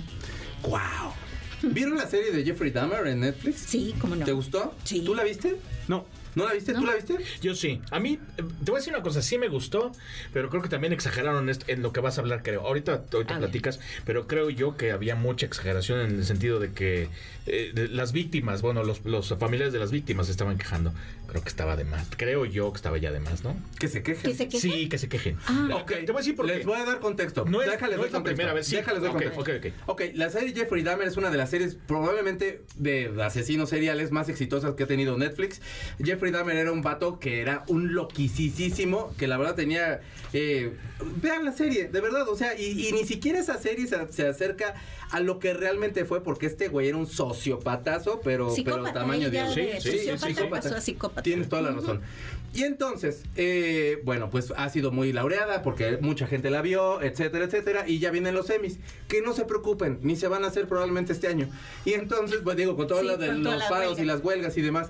[0.67, 0.79] Wow.
[1.63, 3.59] ¿Vieron la serie de Jeffrey Dahmer en Netflix?
[3.67, 4.25] Sí, cómo no.
[4.25, 4.73] ¿Te gustó?
[4.83, 5.01] Sí.
[5.05, 5.57] ¿Tú la viste?
[5.87, 6.05] No.
[6.35, 6.73] ¿No la viste?
[6.73, 7.15] ¿Tú la viste?
[7.41, 7.81] Yo sí.
[7.91, 9.91] A mí, eh, te voy a decir una cosa, sí me gustó,
[10.33, 12.61] pero creo que también exageraron esto- en lo que vas a hablar, creo.
[12.61, 17.09] Ahorita, ahorita platicas, pero creo yo que había mucha exageración en el sentido de que
[17.45, 20.93] eh, de las víctimas, bueno, los, los familiares de las víctimas estaban quejando.
[21.27, 22.07] Creo que estaba de más.
[22.15, 23.53] Creo yo que estaba ya de más, ¿no?
[23.79, 24.31] Que se quejen.
[24.31, 24.71] ¿Que se quejen?
[24.71, 25.37] Sí, que se quejen.
[25.47, 25.67] Ah.
[25.81, 26.55] Ok, te voy a decir por qué.
[26.57, 27.43] Les voy a dar contexto.
[27.45, 28.23] No es- Déjales no es la contexto.
[28.23, 28.75] primera vez, sí.
[28.77, 29.41] Déjales doy Ok, contexto.
[29.41, 29.89] ok, ok.
[29.89, 34.29] Ok, la serie Jeffrey Dahmer es una de las series probablemente de asesinos seriales más
[34.29, 35.61] exitosas que ha tenido Netflix.
[36.01, 40.01] Jeffrey Dahmer era un vato que era un loquisísimo, que la verdad tenía...
[40.33, 40.73] eh,
[41.21, 44.27] vean la serie, de verdad, o sea, y, y ni siquiera esa serie se, se
[44.27, 44.73] acerca
[45.11, 48.53] a lo que realmente fue, porque este güey era un sociopatazo, pero,
[48.93, 50.61] tamaño de Sí, sí, sociópata psicópata.
[50.61, 51.21] pasó a psicópata.
[51.23, 52.01] Tienes toda la razón.
[52.55, 57.45] Y entonces, eh, bueno, pues ha sido muy laureada porque mucha gente la vio, etcétera,
[57.45, 58.77] etcétera, y ya vienen los semis.
[59.07, 61.49] Que no se preocupen, ni se van a hacer probablemente este año.
[61.83, 64.61] Y entonces, pues digo, con todo Sí, lo de los paros y las huelgas y
[64.61, 64.89] demás.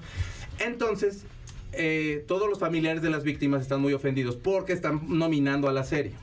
[0.59, 1.25] Entonces,
[1.73, 5.83] eh, todos los familiares de las víctimas están muy ofendidos porque están nominando a la
[5.83, 6.13] serie.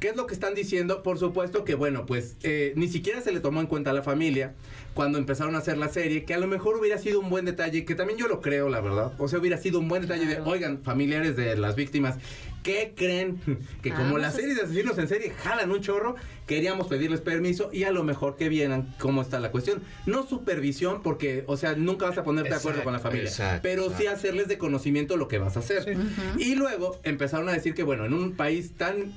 [0.00, 1.02] ¿Qué es lo que están diciendo?
[1.02, 4.02] Por supuesto que, bueno, pues eh, ni siquiera se le tomó en cuenta a la
[4.02, 4.54] familia
[4.94, 7.84] cuando empezaron a hacer la serie, que a lo mejor hubiera sido un buen detalle,
[7.84, 9.12] que también yo lo creo, la verdad.
[9.18, 12.16] O sea, hubiera sido un buen detalle de, oigan, familiares de las víctimas,
[12.62, 13.38] ¿qué creen?
[13.82, 17.20] Que como Vamos las a- series de asesinos en serie jalan un chorro, queríamos pedirles
[17.20, 19.82] permiso y a lo mejor que vieran cómo está la cuestión.
[20.06, 23.60] No supervisión, porque, o sea, nunca vas a ponerte de acuerdo con la familia, exacto,
[23.62, 25.96] pero sí hacerles de conocimiento lo que vas a hacer.
[26.38, 29.12] Y luego empezaron a decir que, bueno, en un país tan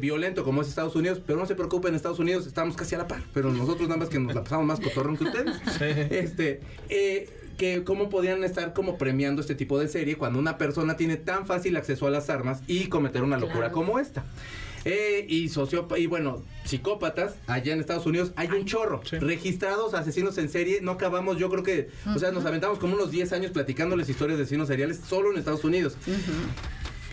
[0.00, 3.06] violento como es Estados Unidos, pero no se preocupen, Estados Unidos estamos casi a la
[3.08, 5.56] par, pero nosotros nada más que nos la pasamos más cotorrón que ustedes.
[6.10, 10.96] Este, eh, que cómo podrían estar como premiando este tipo de serie cuando una persona
[10.96, 13.72] tiene tan fácil acceso a las armas y cometer una locura Claro.
[13.74, 14.24] como esta.
[14.88, 19.00] Eh, y socio y bueno, psicópatas allá en Estados Unidos hay un chorro.
[19.04, 19.18] Sí.
[19.18, 23.10] Registrados asesinos en serie, no acabamos, yo creo que, o sea, nos aventamos como unos
[23.10, 25.96] 10 años platicándoles historias de asesinos seriales solo en Estados Unidos.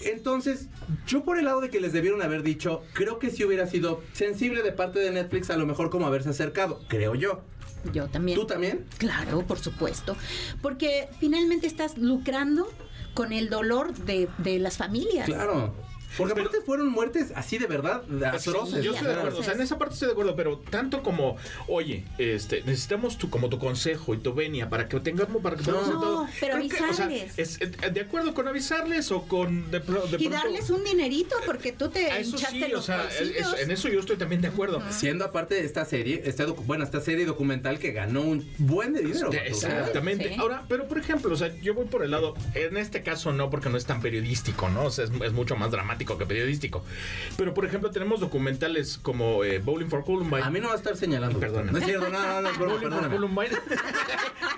[0.06, 0.68] Entonces,
[1.08, 4.02] yo por el lado de que les debieron haber dicho, creo que si hubiera sido
[4.14, 7.42] sensible de parte de Netflix, a lo mejor como haberse acercado, creo yo.
[7.92, 8.40] Yo también.
[8.40, 8.86] ¿Tú también?
[8.98, 10.16] Claro, por supuesto.
[10.62, 12.68] Porque finalmente estás lucrando
[13.14, 15.26] con el dolor de, de las familias.
[15.26, 15.74] Claro.
[16.18, 18.84] Porque aparte fueron muertes así de verdad, atroces.
[18.84, 21.38] Yo estoy de acuerdo, o sea, en esa parte estoy de acuerdo, pero tanto como,
[21.68, 25.64] oye, este, necesitamos tu, como tu consejo y tu venia para que tengamos, para que
[25.64, 26.28] podamos No, hacer todo.
[26.40, 27.40] pero Creo que, o sea, avisarles.
[27.40, 29.82] es, eh, ¿De acuerdo con avisarles o con de,
[30.20, 33.36] Y darles un dinerito porque tú te eso hinchaste sí, o los sea, bolsillos.
[33.38, 34.82] eso- en eso yo estoy también de acuerdo.
[34.92, 39.02] Siendo aparte de esta serie, docu- bueno, esta serie documental que ganó un buen de
[39.02, 39.30] dinero.
[39.30, 40.30] O sea, Exactamente.
[40.30, 40.36] Sí.
[40.40, 43.50] Ahora, pero por ejemplo, o sea, yo voy por el lado, en este caso no,
[43.50, 44.86] porque no es tan periodístico, ¿no?
[44.86, 46.84] O sea, es, es mucho más dramático que periodístico.
[47.38, 50.44] Pero por ejemplo, tenemos documentales como eh, Bowling for Columbine.
[50.44, 51.40] A mí no va a estar señalando.
[51.40, 51.72] Perdóname.
[51.72, 53.10] No es cierto, no, no, broma, Bowling for.
[53.12, 53.50] Columbine.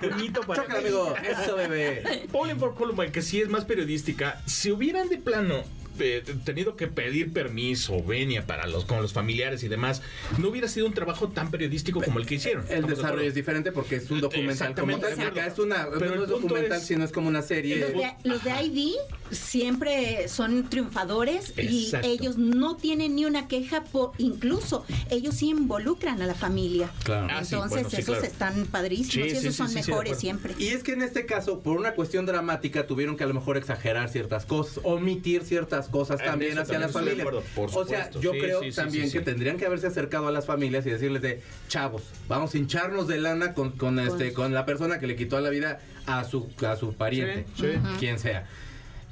[0.00, 1.14] Puñito para Chócala, amigo.
[1.16, 2.26] Eso, bebé.
[2.30, 5.64] Bowling for Columbine, que sí es más periodística, si hubieran de plano
[5.98, 10.02] eh, tenido que pedir permiso, venia para los con los familiares y demás,
[10.38, 12.64] no hubiera sido un trabajo tan periodístico como el que hicieron.
[12.64, 15.32] El ¿Estamos de desarrollo es diferente porque es un documental como Exactamente, tal.
[15.32, 17.76] Acá es una, Pero no es documental, es- sino es como una serie.
[17.78, 18.94] Los de, los de ID
[19.30, 26.20] siempre son triunfadores y ellos no tienen ni una queja, por, incluso ellos sí involucran
[26.22, 26.90] a la familia.
[27.04, 27.28] Claro.
[27.30, 28.24] Ah, sí, Entonces bueno, sí, esos claro.
[28.32, 30.54] están padrísimos Sí, y esos sí, son mejores siempre.
[30.58, 33.56] Y es que en este caso, por una cuestión dramática, tuvieron que a lo mejor
[33.56, 37.20] exagerar ciertas cosas, omitir ciertas cosas En también eso hacia también las familias.
[37.26, 39.24] acuerdo, por o sea, yo Sí, creo también sí, que sí.
[39.24, 43.18] tendrían que haberse acercado a las familias y decirles de, chavos, vamos a hincharnos de
[43.18, 46.76] lana con, con este, con la persona que le quitó la vida a su, a
[46.76, 47.78] su pariente, Sí, sí.
[47.98, 48.46] quien sea.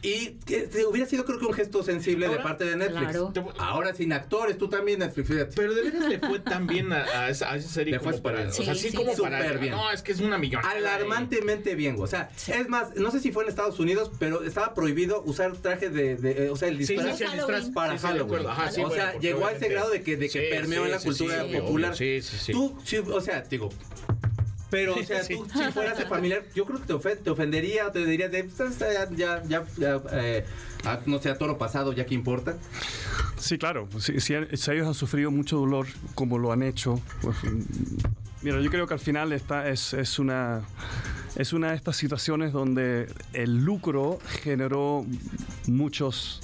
[0.04, 3.12] Y que se- hubiera sido creo que un gesto sensible de parte de Netflix.
[3.12, 3.32] claro.
[3.58, 5.52] Ahora sin actores, tú también Netflix, fíjate.
[5.56, 8.12] Pero de veras le fue tan bien a, a esa, a esa serie Le fue
[8.12, 8.48] como para.
[8.48, 9.52] o sea, sí, Sí, como para.
[9.54, 9.72] Bien.
[9.72, 10.70] No, es que es una millonada.
[10.72, 12.04] Alarmantemente bien, güey.
[12.04, 12.52] o sea, Sí.
[12.52, 16.16] es más, no sé si fue en Estados Unidos, pero estaba prohibido usar traje de,
[16.16, 17.72] de- eh, o sea, el Sí, sí, disfraz sí, Halloween.
[17.72, 18.22] para Halloween.
[18.26, 18.50] acuerdo.
[18.50, 20.86] Ajá, sí, o sea, llegó a ese grado de que, de que Sí, permeó sí,
[20.86, 21.96] en la sí, cultura sí, popular.
[21.96, 22.52] Sí, sí, sí.
[22.52, 23.70] Tú, sí, o sea, digo,
[24.74, 25.36] pero, o sea, Sí.
[25.36, 28.30] tú, si fueras el familiar, yo creo que te, ofen- te ofendería o te dirías
[28.30, 30.44] de, "Pues, ya, ya, ya, ya, eh,
[31.06, 32.56] no sé, a toro pasado, ya que importa.
[33.38, 33.88] Sí, claro.
[33.98, 37.36] Si, si- si ellos han sufrido mucho dolor, como lo han hecho, pues,
[38.42, 40.62] mira, yo creo que al final esta es, es una
[41.36, 45.04] es una de estas situaciones donde el lucro generó
[45.66, 46.40] muchos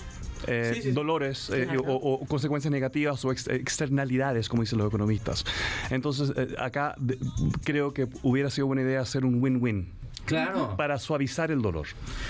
[0.47, 0.91] eh, Sí, sí.
[0.93, 5.45] dolores eh, o, o consecuencias negativas o ex- externalidades, como dicen los economistas.
[5.91, 7.19] Entonces, eh, acá de-
[7.65, 9.89] creo que hubiera sido buena idea hacer un win-win
[10.27, 10.75] Claro.
[10.77, 11.87] para suavizar el dolor.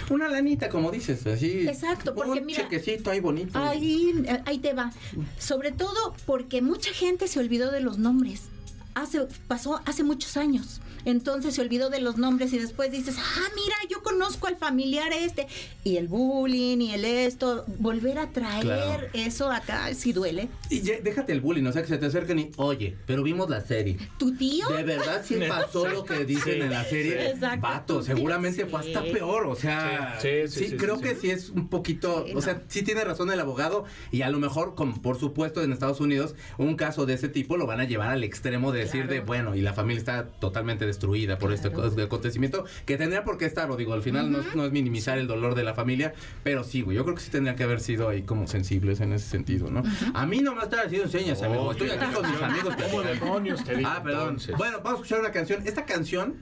[0.09, 1.69] Una lanita, como dices, así.
[1.69, 3.59] Exacto, porque un mira- chequecito ahí bonito.
[3.59, 4.91] Ahí, ahí te va.
[5.39, 8.49] Sobre todo porque mucha gente se olvidó de los nombres.
[8.95, 10.81] hace, pasó hace muchos años.
[11.05, 15.13] Entonces se olvidó de los nombres y después dices, ah, mira, yo conozco al familiar
[15.13, 15.47] este.
[15.85, 19.07] Y el bullying y el esto, volver a traer Claro.
[19.15, 20.49] eso acá sí duele.
[20.69, 23.49] Y ya- déjate el bullying, o sea, que se te acerquen y, oye, pero vimos
[23.49, 23.97] la serie.
[24.19, 24.69] ¿Tu tío?
[24.69, 27.13] De verdad sí pasó lo que dicen Sí, en la serie.
[27.13, 27.27] sí.
[27.33, 27.61] Exacto.
[27.63, 29.47] Vato, seguramente fue hasta peor.
[29.47, 31.21] O sea, Sí, sí, sí, sí, sí, creo sí, que sí.
[31.23, 32.25] sí es un poquito.
[32.27, 32.61] Sí, o sea, no.
[32.69, 33.85] sí tiene razón el abogado.
[34.11, 37.57] Y a lo mejor, como por supuesto en Estados Unidos, un caso de ese tipo
[37.57, 40.87] lo van a llevar al extremo de decir de, bueno, y la familia está totalmente
[40.91, 41.93] destruida por este Claro.
[42.03, 43.77] acontecimiento, que tendría por qué estarlo.
[43.77, 46.13] Digo, al final no, es- no es minimizar el dolor de la familia,
[46.43, 49.13] pero sí, güey, yo creo que sí tendrían que haber sido ahí como sensibles en
[49.13, 49.83] ese sentido, ¿no?
[50.15, 51.71] A mí no me está haciendo señas, amigo.
[51.73, 52.75] Estoy aquí con mis amigos.
[52.77, 53.25] ¿Cómo platicando.
[53.27, 54.23] demonios te digo Ah, perdón.
[54.31, 54.57] entonces?
[54.57, 55.63] Bueno, vamos a escuchar una canción.
[55.67, 56.35] Esta canción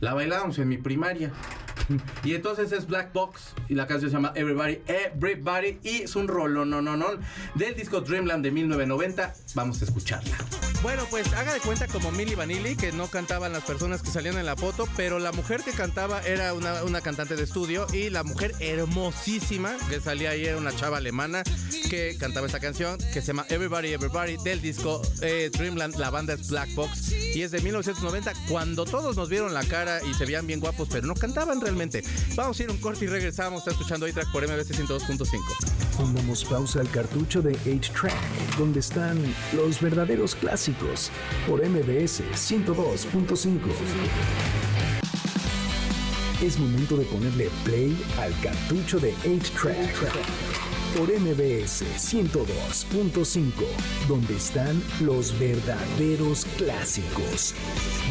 [0.00, 1.32] la bailábamos en mi primaria.
[2.24, 6.28] Y entonces es Black Box y la canción se llama Everybody, Everybody y es un
[6.28, 7.06] rolo no no no
[7.54, 9.34] del disco Dreamland de 1990.
[9.54, 10.36] Vamos a escucharla.
[10.82, 14.38] Bueno, pues haga de cuenta como Milli Vanilli, que no cantaban las personas que salían
[14.38, 18.10] en la foto, pero la mujer que cantaba era una, una cantante de estudio y
[18.10, 21.42] la mujer hermosísima que salía ahí era una chava alemana
[21.90, 25.96] que cantaba esta canción que se llama Everybody, Everybody del disco eh, Dreamland.
[25.96, 30.00] La banda es Black Box y es de 1990 cuando todos nos vieron la cara
[30.04, 31.77] y se veían bien guapos, pero no cantaban realmente.
[32.34, 33.60] Vamos a ir un corte y regresamos.
[33.60, 35.38] Está escuchando A-Track por MBC 102.5.
[35.96, 39.18] Pongamos pausa al cartucho de 8-Track, donde están
[39.54, 41.10] los verdaderos clásicos,
[41.46, 43.58] por MBS 102.5.
[46.42, 50.47] Es momento de ponerle play al cartucho de 8-Track,
[50.96, 53.52] por MBS 102.5,
[54.08, 57.54] donde están los verdaderos clásicos.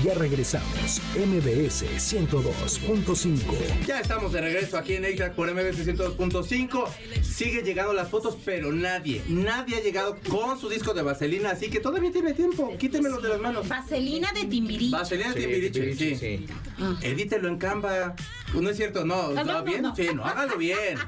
[0.04, 3.86] Ya regresamos, MBS 102.5.
[3.86, 6.88] Ya estamos de regreso aquí en A-Track por MBC 102.5.
[7.24, 11.70] Sigue llegando las fotos, pero nadie, nadie ha llegado con su disco de vaselina, así
[11.70, 12.76] que todavía tiene tiempo.
[12.78, 13.68] Quítemelos de las manos.
[13.68, 14.92] Vaselina de Timbiriche.
[14.92, 16.16] Vaselina Sí, Timbiriche, sí.
[16.16, 16.46] sí.
[17.02, 18.16] Edítelo en Canva.
[18.54, 19.34] No es cierto, no.
[19.34, 19.82] no, ¿Está no, bien?
[19.82, 19.96] no.
[19.96, 20.98] Sí, no, hágalo bien.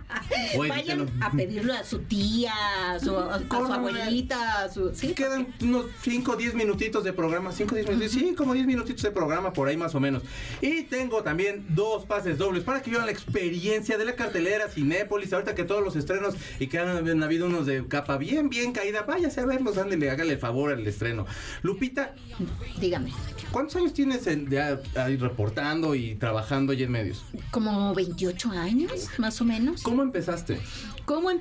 [0.55, 0.67] O.
[0.67, 2.53] Vayan a pedirlo a su tía,
[2.91, 4.93] a su, a su abuelita, a su...
[4.93, 5.13] ¿sí?
[5.13, 7.51] Quedan unos 5 o 10 minutitos de programa.
[7.51, 8.11] 5 o 10 minutos.
[8.11, 10.23] Sí, como 10 minutitos de programa por ahí más o menos.
[10.61, 15.31] Y tengo también dos pases dobles para que vivan la experiencia de la cartelera Cinépolis.
[15.33, 18.71] Ahorita que todos los estrenos y que han, han habido unos de capa bien, bien
[18.73, 19.03] caída.
[19.03, 21.25] Váyase a verlos, ándele, hágale el favor al estreno.
[21.61, 22.13] Lupita,
[22.79, 23.11] Dígame,
[23.51, 27.23] ¿cuántos años tienes en- de a- ahí reportando y trabajando y en medios?
[27.51, 29.81] como 28 años, más o menos.
[29.83, 30.59] ¿Cómo empezaste?
[31.05, 31.31] ¿Cómo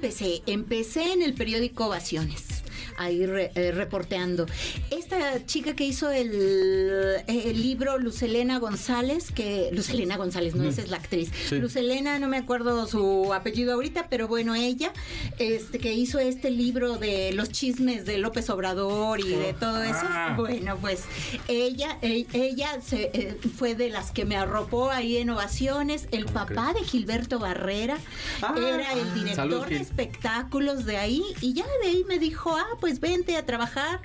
[0.47, 1.13] empecé?
[1.13, 2.63] En el periódico Ovaciones,
[2.99, 4.47] ahí re- eh, reporteando.
[4.91, 10.91] Esta chica que hizo el, el libro, Lucelena González, que Lucelena González, no, esa es
[10.91, 11.31] la actriz.
[11.49, 11.57] Sí.
[11.59, 14.93] Lucelena, no me acuerdo su apellido ahorita, pero bueno, ella,
[15.39, 19.95] este que hizo este libro de los chismes de López Obrador y de todo eso.
[20.03, 20.35] Ah.
[20.37, 21.03] Bueno, pues
[21.49, 26.09] ella, e- ella se, eh, fue de las que me arropó ahí en Ovaciones.
[26.11, 27.99] El papá de Gilberto Barrera
[28.43, 32.77] Ah, era el director de espectáculos de ahí y ya de ahí me dijo, ah,
[32.81, 34.01] pues vente a trabajar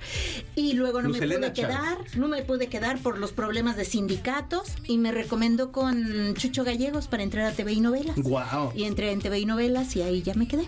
[0.55, 4.73] y luego no me pude quedar, no me pude quedar por los problemas de sindicatos
[4.85, 8.15] y me recomendó con Chucho Gallegos para entrar a TV y novelas.
[8.17, 8.71] Wow.
[8.75, 10.67] Y entré en TV y novelas y ahí ya me quedé.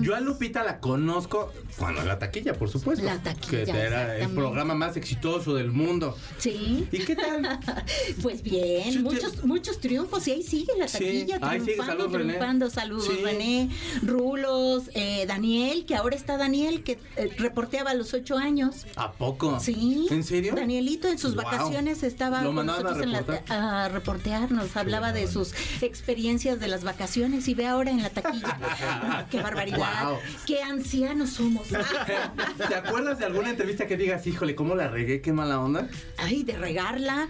[0.00, 3.04] Yo a Lupita la conozco, bueno, la taquilla, por supuesto.
[3.04, 6.16] La taquilla, Que era el programa más exitoso del mundo.
[6.38, 6.86] Sí.
[6.92, 7.58] ¿Y qué tal?
[8.22, 10.98] Pues Sí, bien, muchos, muchos triunfos y ahí sigue la Sí.
[10.98, 12.24] taquilla sigue, triunfando, René.
[12.24, 12.70] triunfando.
[12.70, 13.20] Saludos, Sí.
[13.22, 13.70] René,
[14.02, 18.84] Rulos, eh, Daniel, que ahora está Daniel, que eh, reporteaba a los ocho años.
[18.96, 19.60] ¿A poco?
[19.60, 20.08] Sí.
[20.10, 20.54] ¿En serio?
[20.56, 21.44] Danielito en sus Wow.
[21.44, 23.06] vacaciones estaba ¿Lo con mandaban a nosotros
[23.48, 27.92] en la- a reportear, nos hablaba de sus experiencias de las vacaciones y ve ahora
[27.92, 28.58] en la taquilla.
[29.30, 30.08] ¡Qué barbaridad!
[30.08, 30.18] Wow.
[30.46, 31.68] ¡Qué ancianos somos!
[32.68, 35.88] ¿Te acuerdas de alguna entrevista que digas, híjole, cómo la regué, qué mala onda?
[36.18, 37.28] Ay, de regarla.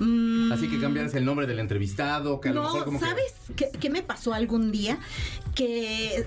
[0.00, 3.06] Mm, Así que cambiaras el nombre del entrevistado, que a lo no, mejor como que-
[3.06, 3.32] ¿sabes
[3.78, 4.98] qué me pasó algún día?
[5.54, 6.26] Que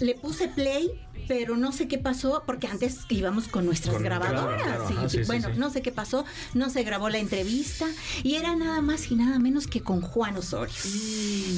[0.00, 4.62] le puse play, pero no sé qué pasó, porque antes íbamos con nuestras Con- grabadoras.
[4.62, 5.58] claro, sí, bueno, sí.
[5.58, 7.86] no sé qué pasó, no se grabó la entrevista
[8.22, 10.74] y era nada más y nada menos que con Juan Osorio,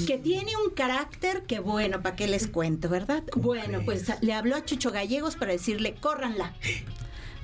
[0.07, 3.25] que tiene un carácter que, bueno, ¿para qué les cuento, verdad?
[3.37, 6.55] Bueno, pues le habló a Chucho Gallegos para decirle, córranla.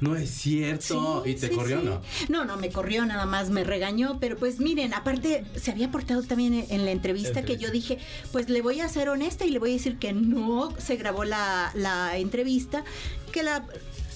[0.03, 1.23] No es cierto.
[1.25, 1.87] Sí, ¿Y te sí, corrió sí.
[1.87, 2.03] no?
[2.29, 6.23] No, no me corrió, nada más me regañó, pero pues miren, aparte se había portado
[6.23, 7.99] también en- en la entrevista que yo dije,
[8.33, 11.25] pues le voy a ser honesta y le voy a decir que no se grabó
[11.25, 12.85] la, la entrevista,
[13.33, 13.65] que la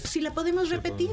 [0.04, 1.10] si la podemos repetir.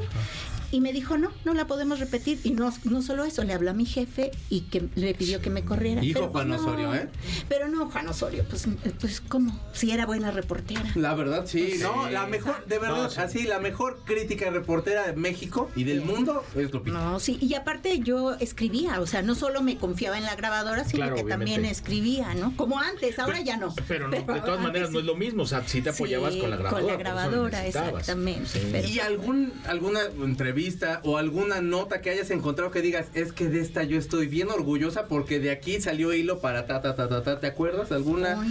[0.74, 2.40] Y me dijo, no, no la podemos repetir.
[2.42, 5.48] Y no, no solo eso, le habló a mi jefe y que le pidió que
[5.48, 6.02] me corriera.
[6.02, 6.56] Hijo Pero, pues, Juan no.
[6.56, 7.08] Osorio, ¿eh?
[7.48, 8.66] Pero no, Juan Osorio, pues,
[9.00, 9.60] pues ¿cómo?
[9.72, 10.82] Si era buena reportera.
[10.96, 11.78] La verdad, sí, Sí.
[11.80, 13.20] no, la mejor, de verdad, No, sí.
[13.20, 16.98] así, la mejor crítica reportera de México y del mundo es Lupita.
[16.98, 20.82] No, sí, y aparte yo escribía, o sea, no solo me confiaba en la grabadora,
[20.84, 21.52] sino Claro, que obviamente.
[21.54, 22.52] también escribía, ¿no?
[22.56, 23.72] Como antes, ahora ya no.
[23.86, 25.44] Pero, no, de todas maneras no es lo mismo.
[25.44, 26.82] O sea, si te apoyabas Sí, con la grabadora.
[26.82, 28.48] Con la grabadora, exactamente.
[28.48, 28.68] Sí.
[28.72, 30.63] Pero- ¿Y algún, alguna entrevista
[31.02, 34.50] o alguna nota que hayas encontrado que digas, es que de esta yo estoy bien
[34.50, 37.92] orgullosa porque de aquí salió hilo para ta, ta, ta, ta, ta, ¿te acuerdas?
[37.92, 38.42] ¿Alguna?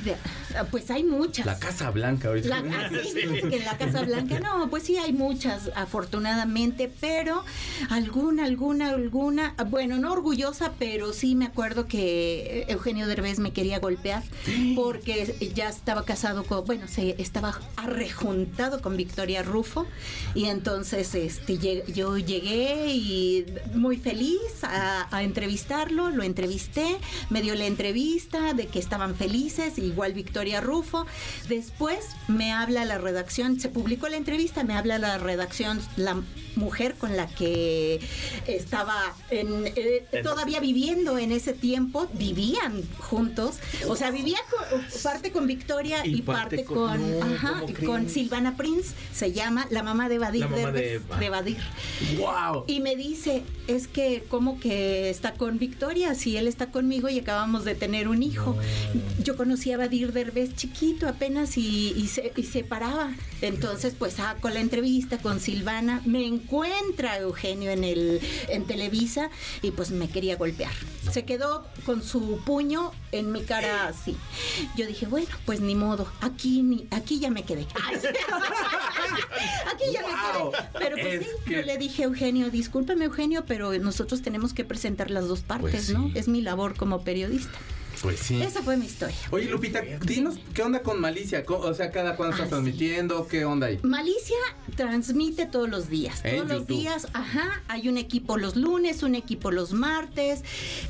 [0.71, 1.45] Pues hay muchas.
[1.45, 2.49] La Casa Blanca ahorita.
[2.49, 3.13] La, ah, sí,
[3.49, 7.43] que en la Casa Blanca, no, pues sí hay muchas, afortunadamente, pero
[7.89, 13.79] alguna, alguna, alguna, bueno, no orgullosa, pero sí me acuerdo que Eugenio Derbez me quería
[13.79, 14.23] golpear
[14.75, 19.85] porque ya estaba casado con, bueno, se estaba arrejuntado con Victoria Rufo
[20.35, 21.57] y entonces este
[21.93, 26.97] yo llegué y muy feliz a, a entrevistarlo, lo entrevisté,
[27.29, 31.05] me dio la entrevista de que estaban felices, igual Victoria Rufo.
[31.49, 36.21] Después me habla la redacción, se publicó la entrevista, me habla la redacción, la
[36.55, 37.99] mujer con la que
[38.47, 43.55] estaba en, eh, todavía viviendo en ese tiempo, vivían juntos,
[43.87, 47.01] o sea, vivía con- parte con Victoria y, Y parte, parte con,
[47.85, 50.47] con- Silvana Prince, se llama la mamá Badir
[51.19, 51.57] de Badir.
[52.17, 52.65] ¡Wow!
[52.67, 57.19] Y me dice, es que como que está con Victoria, si él está conmigo y
[57.19, 58.57] acabamos de tener un hijo.
[59.23, 63.11] Yo conocí a Badir Derbez chiquito apenas y, y se, y se paraba.
[63.41, 69.29] Entonces, pues ah, con la entrevista con Silvana, me encuentra Eugenio en el en Televisa
[69.61, 70.71] y pues me quería golpear.
[71.11, 74.15] Se quedó con su puño en mi cara así.
[74.77, 77.65] Yo dije, bueno, pues ni modo, aquí ni, aquí ya me quedé.
[79.73, 80.51] Aquí ya Wow.
[80.51, 80.67] me quedé.
[80.79, 84.53] Pero pues Es sí, que- yo le dije a Eugenio, discúlpame Eugenio, pero nosotros tenemos
[84.53, 85.93] que presentar las dos partes, Pues sí.
[85.93, 86.11] ¿no?
[86.13, 87.57] Es mi labor como periodista.
[88.01, 88.41] Pues sí.
[88.41, 89.15] Esa fue mi historia.
[89.31, 91.43] Oye, Lupita, dinos, ¿qué onda con Malicia?
[91.47, 92.49] O sea, ¿cada cuándo estás Ah, sí.
[92.49, 93.27] transmitiendo?
[93.27, 93.79] ¿Qué onda ahí?
[93.83, 94.35] Malicia
[94.75, 96.19] transmite todos los días.
[96.23, 97.61] En todos los días, ajá.
[97.67, 100.41] Hay un equipo los lunes, un equipo los martes,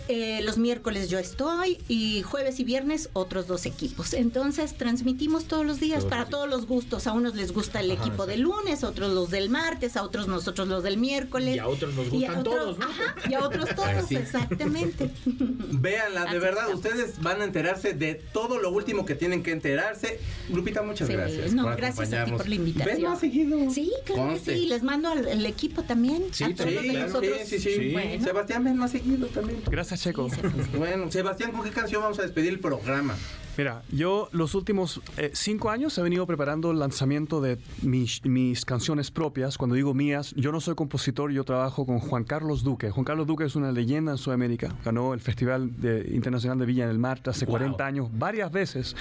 [0.07, 4.13] eh, los miércoles yo estoy y jueves y viernes otros dos equipos.
[4.13, 6.39] Entonces transmitimos todos los días Todos para los días.
[6.39, 7.07] todos los gustos.
[7.07, 10.03] A unos les gusta el Ajá, equipo del lunes, a otros los del martes, a
[10.03, 11.55] otros nosotros los del miércoles.
[11.55, 12.85] Y a otros nos gustan otros- todos, ¿no?
[12.85, 14.15] Ajá, y a otros todos, Sí.
[14.15, 15.09] exactamente.
[15.25, 16.85] Véanla, de Así verdad, estamos.
[16.85, 20.19] ustedes van a enterarse de todo lo último que tienen que enterarse.
[20.51, 21.53] Lupita, muchas Sí, gracias.
[21.53, 22.95] no, por gracias a ti por la invitación.
[22.97, 23.69] Ven más seguido.
[23.71, 24.51] Sí, claro Conste.
[24.53, 24.65] que sí.
[24.67, 26.23] Les mando al, al equipo también.
[26.31, 27.37] Sí, a todos sí, los de claro, nosotros.
[27.45, 27.91] Sí, sí, sí.
[27.91, 28.23] Bueno.
[28.25, 29.61] Sebastián, ven más seguido también.
[29.69, 30.29] Gracias, Checo.
[30.29, 30.35] Sí,
[30.71, 33.15] se- Bueno, Sebastián, ¿con qué canción vamos a despedir el programa?
[33.55, 38.65] Mira, yo los últimos eh, cinco años he venido preparando el lanzamiento de mis, mis
[38.65, 39.59] canciones propias.
[39.59, 42.89] Cuando digo mías, yo no soy compositor, yo trabajo con Juan Carlos Duque.
[42.89, 44.73] Juan Carlos Duque es una leyenda en Sudamérica.
[44.83, 47.53] Ganó el Festival de- Internacional de Villa en el Mar hace Wow.
[47.53, 48.95] 40 años, varias veces.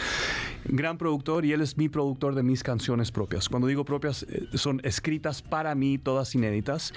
[0.67, 3.49] Gran productor y él es mi productor de mis canciones propias.
[3.49, 6.93] Cuando digo propias, eh, son escritas para mí, todas inéditas.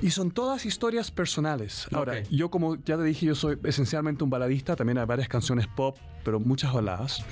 [0.00, 1.86] Y son todas historias personales.
[1.92, 5.66] Ahora, yo como ya te dije, yo soy esencialmente un baladista, también hay varias canciones
[5.66, 7.24] pop, pero muchas baladas.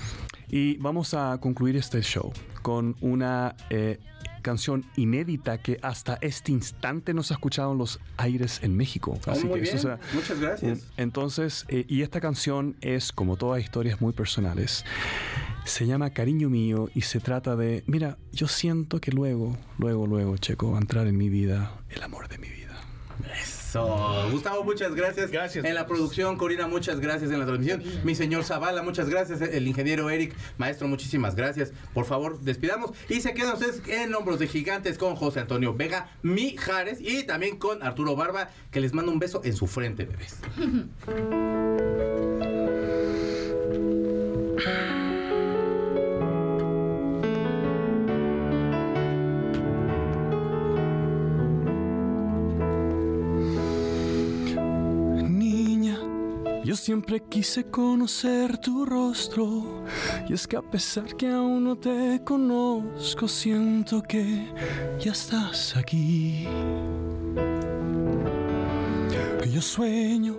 [0.48, 3.98] Y vamos a concluir este show con una eh,
[4.42, 9.18] canción inédita que hasta este instante no se ha escuchado en los aires en México.
[9.26, 9.78] Oh, muy esto bien.
[9.78, 10.86] será- Muchas gracias.
[10.96, 14.84] entonces, eh, y esta canción es, como todas historias muy personales,
[15.66, 20.36] se llama Cariño Mío y se trata de, mira, yo siento que luego, luego, luego,
[20.36, 22.56] Checo, va a entrar en mi vida el amor de mi vida.
[23.42, 24.28] Eso.
[24.30, 25.30] Gustavo, muchas gracias.
[25.30, 25.64] Gracias.
[25.64, 27.82] En la producción, Corina, muchas gracias en la transmisión.
[28.04, 29.40] Mi señor Zavala, muchas gracias.
[29.40, 31.72] El ingeniero Eric, maestro, muchísimas gracias.
[31.92, 32.92] Por favor, despidamos.
[33.08, 37.58] Y se quedan ustedes en Hombros de Gigantes con José Antonio Vega Mijares y también
[37.58, 40.38] con Arturo Barba, que les manda un beso en su frente, bebés.
[56.76, 59.84] siempre quise conocer tu rostro
[60.28, 64.46] y es que a pesar que aún no te conozco, siento que
[65.00, 66.46] ya estás aquí.
[69.50, 70.36] Yo sueño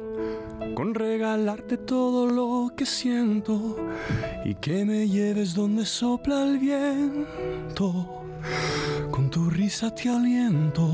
[0.76, 3.76] con regalarte todo lo que siento
[4.46, 8.24] y que me lleves donde sopla el viento.
[9.10, 10.88] Con tu risa te aliento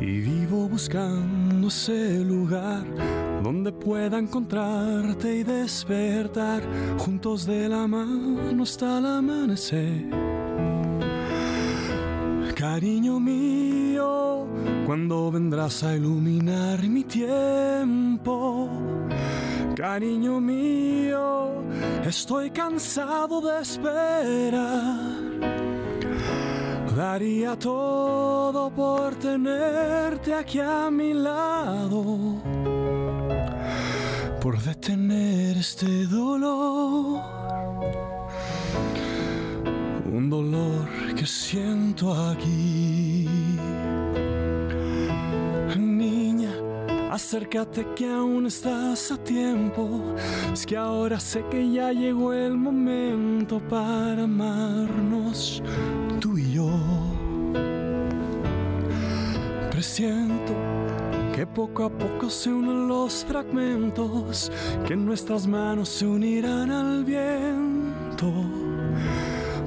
[0.00, 2.82] y vivo buscando ese lugar
[3.42, 6.62] donde pueda encontrarte y despertar
[6.96, 10.08] juntos de la mano hasta el amanecer.
[12.54, 14.46] Cariño mío,
[14.86, 18.70] cuando vendrás a iluminar mi tiempo?
[19.76, 21.62] Cariño mío,
[22.02, 25.27] estoy cansado de esperar.
[26.98, 32.02] Daría todo por tenerte aquí a mi lado,
[34.40, 37.22] por detener este dolor.
[40.12, 42.77] Un dolor que siento aquí.
[47.18, 50.14] Acércate que aún estás a tiempo.
[50.52, 55.60] Es que ahora sé que ya llegó el momento para amarnos,
[56.20, 56.70] tú y yo.
[59.72, 60.52] Presiento
[61.34, 64.52] que poco a poco se unen los fragmentos,
[64.86, 68.32] que nuestras manos se unirán al viento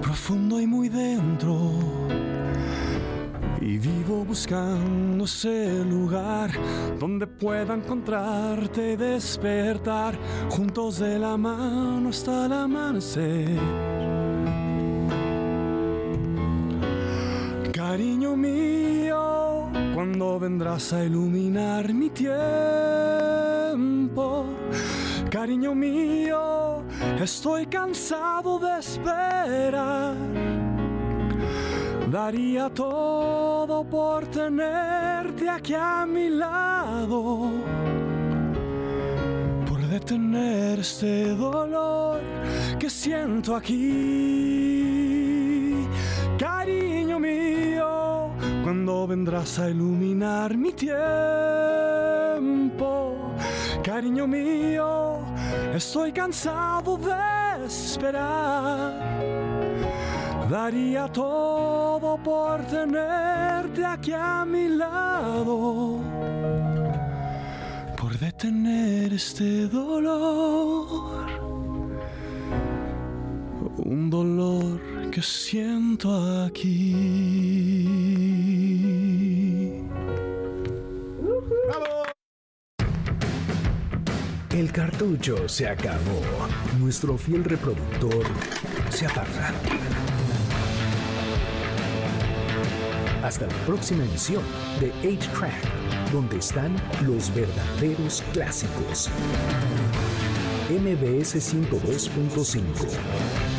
[0.02, 2.01] profundo y muy dentro.
[3.62, 6.50] Y vivo buscando ese lugar
[7.00, 10.18] donde pueda encontrarte y despertar
[10.50, 13.60] juntos de la mano hasta el amanecer.
[17.72, 22.32] Cariño mío, cuando vendrás a iluminar mi tiempo?
[25.30, 26.82] Cariño mío,
[27.20, 30.51] estoy cansado de esperar.
[32.12, 37.50] Daría todo por tenerte aquí a mi lado.
[39.66, 42.20] Por detener este dolor
[42.78, 43.88] que siento aquí.
[46.38, 48.32] Cariño mío,
[48.62, 50.92] cuando vendrás a iluminar mi tiempo?
[53.82, 55.20] Cariño mío,
[55.74, 57.16] estoy cansado de
[57.66, 59.21] esperar.
[60.52, 66.02] Daría todo por tenerte aquí a mi lado.
[67.98, 71.26] Por detener este dolor.
[73.78, 76.10] Un dolor que siento
[76.44, 78.12] aquí.
[84.50, 86.20] El cartucho se acabó.
[86.78, 88.26] Nuestro fiel reproductor
[88.90, 89.54] se apaga.
[93.24, 94.44] Hasta la próxima emisión
[94.80, 99.10] de 8-Track, donde están los verdaderos clásicos.
[100.70, 103.51] MBS 102.5